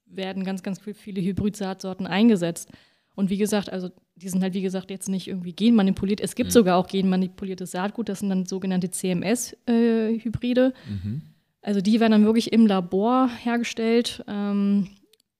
werden 0.05 0.43
ganz, 0.43 0.63
ganz 0.63 0.79
viele 0.79 1.21
Hybrid-Saatsorten 1.21 2.07
eingesetzt. 2.07 2.71
Und 3.15 3.29
wie 3.29 3.37
gesagt, 3.37 3.71
also 3.71 3.89
die 4.15 4.29
sind 4.29 4.41
halt, 4.41 4.53
wie 4.53 4.61
gesagt, 4.61 4.89
jetzt 4.89 5.09
nicht 5.09 5.27
irgendwie 5.27 5.53
genmanipuliert. 5.53 6.21
Es 6.21 6.35
gibt 6.35 6.49
mhm. 6.49 6.53
sogar 6.53 6.77
auch 6.77 6.87
genmanipuliertes 6.87 7.71
Saatgut, 7.71 8.09
das 8.09 8.19
sind 8.19 8.29
dann 8.29 8.45
sogenannte 8.45 8.89
CMS-Hybride. 8.89 10.73
Äh, 10.73 10.91
mhm. 10.91 11.21
Also 11.61 11.81
die 11.81 11.99
werden 11.99 12.11
dann 12.11 12.25
wirklich 12.25 12.53
im 12.53 12.65
Labor 12.65 13.29
hergestellt. 13.29 14.23
Ähm, 14.27 14.89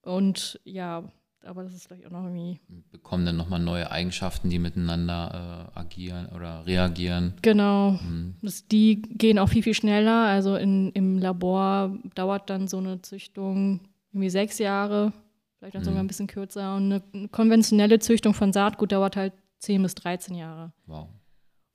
und 0.04 0.60
ja, 0.63 1.04
aber 1.47 1.63
das 1.63 1.73
ist 1.73 1.88
vielleicht 1.88 2.05
auch 2.05 2.12
noch 2.12 2.23
irgendwie. 2.23 2.60
Bekommen 2.91 3.25
dann 3.25 3.38
nochmal 3.38 3.60
neue 3.60 3.89
Eigenschaften, 3.89 4.49
die 4.49 4.60
miteinander 4.60 5.71
äh, 5.75 5.79
agieren 5.79 6.27
oder 6.36 6.65
reagieren. 6.65 7.33
Genau. 7.41 7.91
Mhm. 7.91 8.36
Das, 8.41 8.67
die 8.67 9.01
gehen 9.01 9.39
auch 9.39 9.49
viel, 9.49 9.63
viel 9.63 9.73
schneller. 9.73 10.25
Also 10.25 10.55
in, 10.55 10.91
im 10.91 11.19
Labor 11.19 11.97
dauert 12.15 12.49
dann 12.49 12.67
so 12.67 12.77
eine 12.77 13.01
Züchtung 13.01 13.81
irgendwie 14.12 14.29
sechs 14.29 14.60
Jahre, 14.60 15.13
vielleicht 15.57 15.75
auch 15.75 15.81
mhm. 15.81 15.86
sogar 15.86 15.99
ein 16.01 16.07
bisschen 16.07 16.27
kürzer. 16.27 16.75
Und 16.75 16.86
eine, 16.86 17.03
eine 17.13 17.27
konventionelle 17.29 17.99
Züchtung 17.99 18.33
von 18.33 18.53
Saatgut 18.53 18.91
dauert 18.91 19.15
halt 19.15 19.33
10 19.60 19.81
bis 19.81 19.95
13 19.95 20.36
Jahre. 20.36 20.73
Wow. 20.86 21.07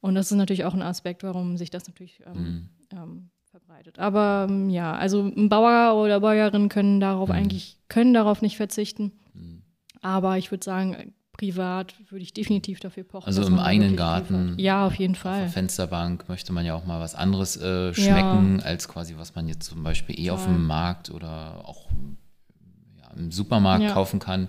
Und 0.00 0.14
das 0.14 0.30
ist 0.30 0.36
natürlich 0.36 0.64
auch 0.64 0.74
ein 0.74 0.82
Aspekt, 0.82 1.22
warum 1.22 1.56
sich 1.56 1.70
das 1.70 1.86
natürlich 1.86 2.20
ähm, 2.26 2.42
mhm. 2.42 2.68
ähm, 2.92 3.30
verbreitet. 3.44 3.98
Aber 3.98 4.48
ähm, 4.50 4.68
ja, 4.68 4.92
also 4.94 5.22
ein 5.22 5.48
Bauer 5.48 6.02
oder 6.02 6.20
Bäuerin 6.20 6.68
können 6.68 7.00
darauf 7.00 7.28
mhm. 7.28 7.34
eigentlich, 7.34 7.78
können 7.88 8.12
darauf 8.12 8.42
nicht 8.42 8.56
verzichten. 8.56 9.12
Aber 10.02 10.36
ich 10.36 10.50
würde 10.50 10.64
sagen, 10.64 11.14
privat 11.32 11.94
würde 12.10 12.22
ich 12.22 12.34
definitiv 12.34 12.80
dafür 12.80 13.04
pochen. 13.04 13.26
Also 13.26 13.42
im 13.44 13.58
eigenen 13.58 13.96
Garten. 13.96 14.54
Ja, 14.58 14.86
auf 14.86 14.94
jeden 14.96 15.14
Fall. 15.14 15.38
Auf 15.38 15.40
der 15.40 15.48
Fensterbank 15.50 16.28
möchte 16.28 16.52
man 16.52 16.66
ja 16.66 16.74
auch 16.74 16.84
mal 16.84 17.00
was 17.00 17.14
anderes 17.14 17.56
äh, 17.56 17.94
schmecken, 17.94 18.58
ja. 18.58 18.64
als 18.64 18.88
quasi, 18.88 19.14
was 19.16 19.34
man 19.34 19.48
jetzt 19.48 19.64
zum 19.64 19.82
Beispiel 19.82 20.18
eh 20.18 20.28
Total. 20.28 20.34
auf 20.34 20.44
dem 20.44 20.66
Markt 20.66 21.10
oder 21.10 21.62
auch 21.64 21.88
ja, 23.00 23.10
im 23.16 23.32
Supermarkt 23.32 23.84
ja. 23.84 23.92
kaufen 23.92 24.20
kann. 24.20 24.48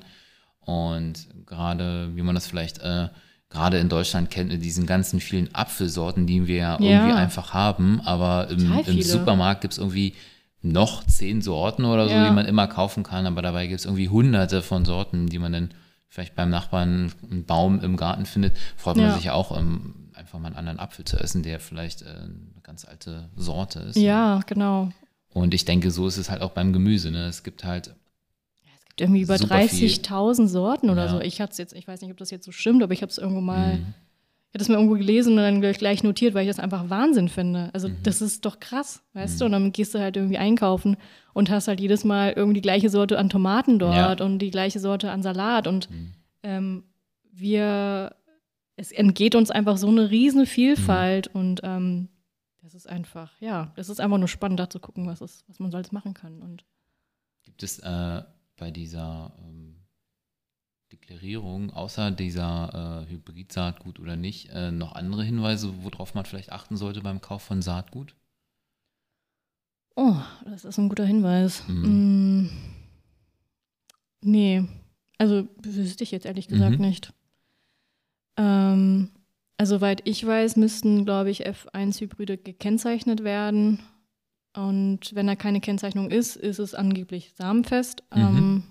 Und 0.59 1.27
gerade, 1.45 2.11
wie 2.15 2.21
man 2.21 2.35
das 2.35 2.47
vielleicht 2.47 2.79
äh, 2.79 3.09
gerade 3.53 3.77
in 3.77 3.87
Deutschland 3.87 4.29
kennt 4.29 4.51
man 4.51 4.59
diesen 4.59 4.85
ganzen 4.85 5.19
vielen 5.19 5.53
Apfelsorten, 5.53 6.25
die 6.25 6.47
wir 6.47 6.55
ja 6.55 6.73
irgendwie 6.73 7.13
einfach 7.13 7.53
haben, 7.53 8.01
aber 8.01 8.49
im, 8.49 8.79
im 8.85 9.01
Supermarkt 9.01 9.61
gibt 9.61 9.73
es 9.73 9.77
irgendwie 9.77 10.15
noch 10.63 11.05
zehn 11.05 11.41
Sorten 11.41 11.85
oder 11.85 12.07
so, 12.07 12.15
ja. 12.15 12.27
die 12.27 12.33
man 12.33 12.45
immer 12.45 12.67
kaufen 12.67 13.03
kann, 13.03 13.27
aber 13.27 13.41
dabei 13.41 13.67
gibt 13.67 13.81
es 13.81 13.85
irgendwie 13.85 14.09
hunderte 14.09 14.61
von 14.61 14.85
Sorten, 14.85 15.27
die 15.27 15.37
man 15.37 15.51
dann 15.51 15.69
vielleicht 16.07 16.35
beim 16.35 16.49
Nachbarn 16.49 17.11
einen 17.29 17.45
Baum 17.45 17.81
im 17.81 17.97
Garten 17.97 18.25
findet, 18.25 18.55
freut 18.77 18.95
man 18.95 19.07
ja. 19.07 19.13
sich 19.13 19.25
ja 19.25 19.33
auch, 19.33 19.51
um, 19.51 19.57
ähm, 19.57 19.95
einfach 20.13 20.39
mal 20.39 20.47
einen 20.47 20.55
anderen 20.55 20.79
Apfel 20.79 21.05
zu 21.05 21.17
essen, 21.17 21.43
der 21.43 21.59
vielleicht 21.59 22.03
äh, 22.03 22.05
eine 22.05 22.61
ganz 22.63 22.85
alte 22.85 23.29
Sorte 23.35 23.79
ist. 23.79 23.97
Ja, 23.97 24.39
genau. 24.45 24.89
Und 25.33 25.53
ich 25.53 25.65
denke, 25.65 25.91
so 25.91 26.07
ist 26.07 26.17
es 26.17 26.29
halt 26.29 26.41
auch 26.41 26.51
beim 26.51 26.71
Gemüse. 26.71 27.11
Ne? 27.11 27.25
Es 27.25 27.43
gibt 27.43 27.63
halt 27.63 27.95
irgendwie 28.99 29.21
über 29.21 29.35
30.000 29.35 30.47
Sorten 30.47 30.89
oder 30.89 31.05
ja. 31.05 31.11
so. 31.11 31.19
Ich 31.19 31.41
hatte 31.41 31.57
jetzt, 31.57 31.73
ich 31.73 31.87
weiß 31.87 32.01
nicht, 32.01 32.11
ob 32.11 32.17
das 32.17 32.29
jetzt 32.29 32.45
so 32.45 32.51
stimmt, 32.51 32.83
aber 32.83 32.93
ich 32.93 33.01
habe 33.01 33.09
es 33.09 33.17
irgendwo 33.17 33.41
mal, 33.41 33.77
mhm. 33.77 33.93
Ich 34.53 34.59
hatte 34.59 34.65
es 34.65 34.69
mir 34.69 34.75
irgendwo 34.75 34.95
gelesen 34.95 35.31
und 35.31 35.39
dann 35.39 35.61
gleich 35.61 36.03
notiert, 36.03 36.35
weil 36.35 36.43
ich 36.43 36.47
das 36.47 36.59
einfach 36.59 36.87
Wahnsinn 36.87 37.27
finde. 37.27 37.71
Also 37.73 37.89
mhm. 37.89 37.97
das 38.03 38.21
ist 38.21 38.45
doch 38.45 38.59
krass, 38.59 39.03
weißt 39.13 39.35
mhm. 39.35 39.39
du? 39.39 39.45
Und 39.45 39.51
dann 39.53 39.71
gehst 39.71 39.95
du 39.95 39.99
halt 39.99 40.15
irgendwie 40.15 40.37
einkaufen 40.37 40.95
und 41.33 41.49
hast 41.49 41.67
halt 41.67 41.79
jedes 41.79 42.03
Mal 42.03 42.33
irgendwie 42.33 42.55
die 42.55 42.61
gleiche 42.61 42.91
Sorte 42.91 43.17
an 43.17 43.29
Tomaten 43.29 43.79
dort 43.79 44.19
ja. 44.19 44.25
und 44.25 44.37
die 44.37 44.51
gleiche 44.51 44.79
Sorte 44.79 45.09
an 45.09 45.23
Salat 45.23 45.65
und 45.65 45.89
mhm. 45.89 46.13
ähm, 46.43 46.83
wir, 47.31 48.15
es 48.75 48.91
entgeht 48.91 49.33
uns 49.33 49.49
einfach 49.49 49.77
so 49.77 49.87
eine 49.87 50.11
riesen 50.11 50.45
Vielfalt 50.45 51.33
mhm. 51.33 51.41
und 51.41 51.61
ähm, 51.63 52.09
das 52.61 52.75
ist 52.75 52.87
einfach, 52.87 53.33
ja, 53.39 53.73
das 53.75 53.89
ist 53.89 53.99
einfach 53.99 54.19
nur 54.19 54.27
spannend, 54.27 54.59
da 54.59 54.69
zu 54.69 54.79
gucken, 54.79 55.07
was, 55.07 55.21
ist, 55.21 55.43
was 55.49 55.57
man 55.57 55.71
so 55.71 55.77
alles 55.77 55.91
machen 55.91 56.13
kann. 56.13 56.43
Und 56.43 56.63
Gibt 57.43 57.63
es 57.63 57.79
äh 57.79 58.21
bei 58.57 58.71
dieser 58.71 59.33
ähm, 59.43 59.72
Deklarierung, 61.03 61.71
außer 61.71 62.11
dieser 62.11 63.05
äh, 63.07 63.11
Hybrid-Saatgut 63.11 63.99
oder 63.99 64.15
nicht, 64.15 64.49
äh, 64.49 64.71
noch 64.71 64.93
andere 64.93 65.23
Hinweise, 65.23 65.73
worauf 65.83 66.13
man 66.13 66.25
vielleicht 66.25 66.51
achten 66.51 66.77
sollte 66.77 67.01
beim 67.01 67.21
Kauf 67.21 67.41
von 67.41 67.61
Saatgut? 67.61 68.15
Oh, 69.95 70.15
das 70.45 70.65
ist 70.65 70.77
ein 70.77 70.89
guter 70.89 71.05
Hinweis. 71.05 71.67
Mhm. 71.67 72.45
Mm, 72.45 72.49
nee, 74.21 74.63
also 75.17 75.47
wüsste 75.61 76.03
ich 76.03 76.11
jetzt 76.11 76.25
ehrlich 76.25 76.47
gesagt 76.47 76.79
mhm. 76.79 76.85
nicht. 76.85 77.13
Ähm, 78.37 79.09
also, 79.57 79.75
soweit 79.75 80.07
ich 80.07 80.25
weiß, 80.25 80.55
müssten, 80.55 81.05
glaube 81.05 81.29
ich, 81.29 81.45
F1-Hybride 81.45 82.37
gekennzeichnet 82.37 83.23
werden. 83.23 83.79
Und 84.55 85.13
wenn 85.13 85.27
da 85.27 85.35
keine 85.35 85.61
Kennzeichnung 85.61 86.09
ist, 86.09 86.35
ist 86.35 86.59
es 86.59 86.73
angeblich 86.73 87.33
samenfest. 87.35 88.03
Mhm. 88.15 88.21
Ähm, 88.21 88.63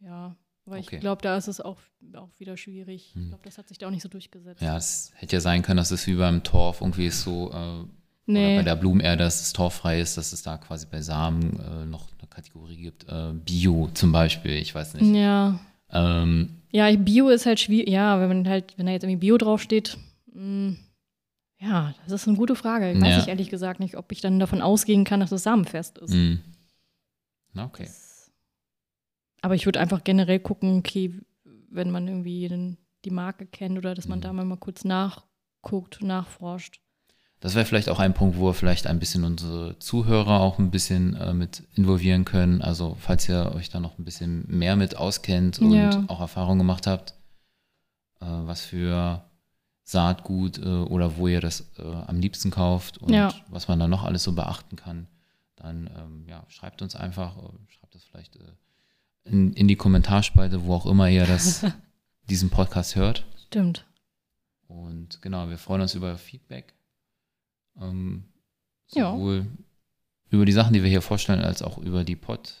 ja, 0.00 0.36
aber 0.66 0.78
okay. 0.78 0.96
ich 0.96 1.00
glaube, 1.00 1.20
da 1.22 1.36
ist 1.36 1.48
es 1.48 1.60
auch, 1.60 1.78
auch 2.14 2.30
wieder 2.38 2.56
schwierig. 2.56 3.10
Ich 3.10 3.16
mhm. 3.16 3.28
glaube, 3.28 3.44
das 3.44 3.58
hat 3.58 3.68
sich 3.68 3.78
da 3.78 3.86
auch 3.86 3.90
nicht 3.90 4.02
so 4.02 4.08
durchgesetzt. 4.08 4.62
Ja, 4.62 4.76
es 4.76 5.12
hätte 5.16 5.36
ja 5.36 5.40
sein 5.40 5.62
können, 5.62 5.76
dass 5.76 5.90
es 5.90 6.06
wie 6.06 6.14
beim 6.14 6.42
Torf 6.42 6.80
irgendwie 6.80 7.06
ist 7.06 7.22
so, 7.22 7.52
äh, 7.52 7.84
nee. 8.26 8.56
bei 8.56 8.62
der 8.62 8.76
Blumenerde, 8.76 9.24
dass 9.24 9.42
es 9.42 9.52
torffrei 9.52 10.00
ist, 10.00 10.16
dass 10.16 10.32
es 10.32 10.42
da 10.42 10.56
quasi 10.56 10.86
bei 10.90 11.02
Samen 11.02 11.60
äh, 11.60 11.84
noch 11.84 12.08
eine 12.18 12.28
Kategorie 12.28 12.78
gibt. 12.78 13.06
Äh, 13.08 13.32
Bio 13.34 13.90
zum 13.92 14.12
Beispiel, 14.12 14.52
ich 14.52 14.74
weiß 14.74 14.94
nicht. 14.94 15.14
Ja. 15.14 15.60
Ähm, 15.90 16.62
ja, 16.70 16.90
Bio 16.96 17.28
ist 17.28 17.46
halt 17.46 17.60
schwierig. 17.60 17.88
Ja, 17.88 18.20
wenn 18.20 18.28
man 18.28 18.48
halt, 18.48 18.74
wenn 18.78 18.86
da 18.86 18.92
jetzt 18.92 19.04
irgendwie 19.04 19.20
Bio 19.20 19.36
draufsteht, 19.36 19.98
mh, 20.32 20.34
hm, 20.34 20.78
ja, 21.60 21.94
das 22.04 22.22
ist 22.22 22.28
eine 22.28 22.36
gute 22.36 22.56
Frage. 22.56 22.92
Ich 22.92 23.00
weiß 23.00 23.10
ja. 23.10 23.18
ich 23.20 23.28
ehrlich 23.28 23.48
gesagt 23.48 23.80
nicht, 23.80 23.96
ob 23.96 24.12
ich 24.12 24.20
dann 24.20 24.38
davon 24.38 24.60
ausgehen 24.60 25.04
kann, 25.04 25.20
dass 25.20 25.32
es 25.32 25.44
samenfest 25.44 25.98
ist. 25.98 26.12
Mhm. 26.12 26.40
Okay. 27.56 27.84
Das, 27.84 28.03
aber 29.44 29.54
ich 29.54 29.66
würde 29.66 29.78
einfach 29.78 30.02
generell 30.04 30.40
gucken, 30.40 30.78
okay, 30.78 31.20
wenn 31.70 31.90
man 31.90 32.08
irgendwie 32.08 32.48
den, 32.48 32.78
die 33.04 33.10
Marke 33.10 33.44
kennt 33.44 33.76
oder 33.76 33.94
dass 33.94 34.08
man 34.08 34.20
mhm. 34.20 34.22
da 34.22 34.32
mal 34.32 34.56
kurz 34.56 34.84
nachguckt, 34.84 36.02
nachforscht. 36.02 36.80
Das 37.40 37.54
wäre 37.54 37.66
vielleicht 37.66 37.90
auch 37.90 37.98
ein 37.98 38.14
Punkt, 38.14 38.38
wo 38.38 38.46
wir 38.46 38.54
vielleicht 38.54 38.86
ein 38.86 38.98
bisschen 38.98 39.22
unsere 39.22 39.78
Zuhörer 39.80 40.40
auch 40.40 40.58
ein 40.58 40.70
bisschen 40.70 41.14
äh, 41.16 41.34
mit 41.34 41.62
involvieren 41.74 42.24
können. 42.24 42.62
Also 42.62 42.96
falls 42.98 43.28
ihr 43.28 43.52
euch 43.54 43.68
da 43.68 43.80
noch 43.80 43.98
ein 43.98 44.04
bisschen 44.06 44.46
mehr 44.48 44.76
mit 44.76 44.96
auskennt 44.96 45.58
und 45.58 45.74
ja. 45.74 46.04
auch 46.08 46.20
Erfahrungen 46.20 46.60
gemacht 46.60 46.86
habt, 46.86 47.10
äh, 48.22 48.26
was 48.26 48.62
für 48.62 49.28
Saatgut 49.82 50.56
äh, 50.56 50.62
oder 50.62 51.18
wo 51.18 51.28
ihr 51.28 51.42
das 51.42 51.70
äh, 51.76 51.82
am 51.82 52.18
liebsten 52.18 52.50
kauft 52.50 52.96
und 52.96 53.12
ja. 53.12 53.30
was 53.50 53.68
man 53.68 53.78
da 53.78 53.88
noch 53.88 54.04
alles 54.04 54.22
so 54.22 54.32
beachten 54.32 54.76
kann, 54.76 55.06
dann 55.56 55.90
ähm, 55.98 56.24
ja, 56.26 56.46
schreibt 56.48 56.80
uns 56.80 56.96
einfach, 56.96 57.36
äh, 57.36 57.50
schreibt 57.68 57.94
das 57.94 58.04
vielleicht 58.04 58.36
äh, 58.36 58.44
in, 59.24 59.52
in, 59.52 59.68
die 59.68 59.76
Kommentarspalte, 59.76 60.64
wo 60.64 60.74
auch 60.74 60.86
immer 60.86 61.08
ihr 61.08 61.26
das, 61.26 61.66
diesen 62.28 62.50
Podcast 62.50 62.96
hört. 62.96 63.26
Stimmt. 63.46 63.86
Und 64.68 65.20
genau, 65.22 65.48
wir 65.48 65.58
freuen 65.58 65.82
uns 65.82 65.94
über 65.94 66.16
Feedback. 66.18 66.74
Ähm, 67.80 68.24
sowohl 68.86 69.36
ja. 69.36 69.46
über 70.30 70.44
die 70.44 70.52
Sachen, 70.52 70.72
die 70.72 70.82
wir 70.82 70.90
hier 70.90 71.02
vorstellen, 71.02 71.40
als 71.40 71.62
auch 71.62 71.78
über 71.78 72.04
die 72.04 72.16
Pod, 72.16 72.54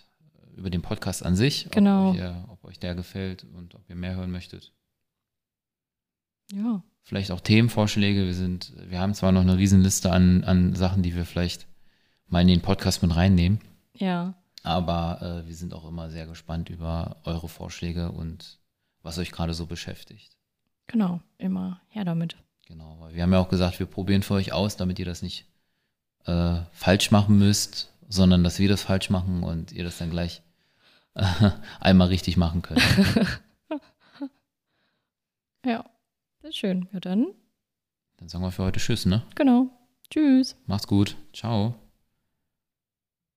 über 0.56 0.70
den 0.70 0.82
Podcast 0.82 1.24
an 1.24 1.36
sich. 1.36 1.68
Genau. 1.70 2.10
Ob 2.10 2.16
euch, 2.16 2.34
ob 2.48 2.64
euch 2.64 2.78
der 2.78 2.94
gefällt 2.94 3.44
und 3.44 3.74
ob 3.74 3.88
ihr 3.88 3.96
mehr 3.96 4.16
hören 4.16 4.30
möchtet. 4.30 4.72
Ja 6.52 6.82
vielleicht 7.04 7.30
auch 7.30 7.40
Themenvorschläge. 7.40 8.24
Wir 8.24 8.34
sind, 8.34 8.72
wir 8.88 8.98
haben 8.98 9.14
zwar 9.14 9.30
noch 9.30 9.42
eine 9.42 9.56
Riesenliste 9.56 10.10
an, 10.10 10.42
an 10.42 10.74
Sachen, 10.74 11.02
die 11.02 11.14
wir 11.14 11.24
vielleicht 11.24 11.68
mal 12.26 12.40
in 12.40 12.48
den 12.48 12.62
Podcast 12.62 13.02
mit 13.02 13.14
reinnehmen. 13.14 13.60
Ja. 13.94 14.34
Aber 14.64 15.20
äh, 15.22 15.46
wir 15.46 15.54
sind 15.54 15.74
auch 15.74 15.86
immer 15.86 16.10
sehr 16.10 16.26
gespannt 16.26 16.70
über 16.70 17.18
eure 17.24 17.48
Vorschläge 17.48 18.10
und 18.10 18.58
was 19.02 19.18
euch 19.18 19.30
gerade 19.30 19.54
so 19.54 19.66
beschäftigt. 19.66 20.36
Genau, 20.86 21.20
immer 21.38 21.80
her 21.88 22.04
damit. 22.04 22.36
Genau, 22.66 22.96
weil 22.98 23.14
wir 23.14 23.22
haben 23.22 23.32
ja 23.32 23.38
auch 23.38 23.50
gesagt, 23.50 23.78
wir 23.78 23.86
probieren 23.86 24.22
für 24.22 24.34
euch 24.34 24.52
aus, 24.52 24.76
damit 24.76 24.98
ihr 24.98 25.04
das 25.04 25.22
nicht 25.22 25.46
äh, 26.24 26.60
falsch 26.72 27.10
machen 27.10 27.38
müsst, 27.38 27.92
sondern 28.08 28.42
dass 28.42 28.58
wir 28.58 28.68
das 28.68 28.82
falsch 28.82 29.10
machen 29.10 29.42
und 29.42 29.70
ihr 29.70 29.84
das 29.84 29.98
dann 29.98 30.10
gleich 30.10 30.42
äh, 31.14 31.50
einmal 31.80 32.08
richtig 32.08 32.38
machen 32.38 32.62
könnt. 32.62 32.82
ja. 35.66 35.84
Sehr 36.40 36.52
schön. 36.52 36.88
Ja, 36.92 37.00
dann. 37.00 37.28
Dann 38.16 38.28
sagen 38.28 38.44
wir 38.44 38.50
für 38.50 38.64
heute 38.64 38.80
Tschüss, 38.80 39.06
ne? 39.06 39.22
Genau. 39.34 39.68
Tschüss. 40.10 40.56
Macht's 40.66 40.86
gut. 40.86 41.16
Ciao. 41.32 41.74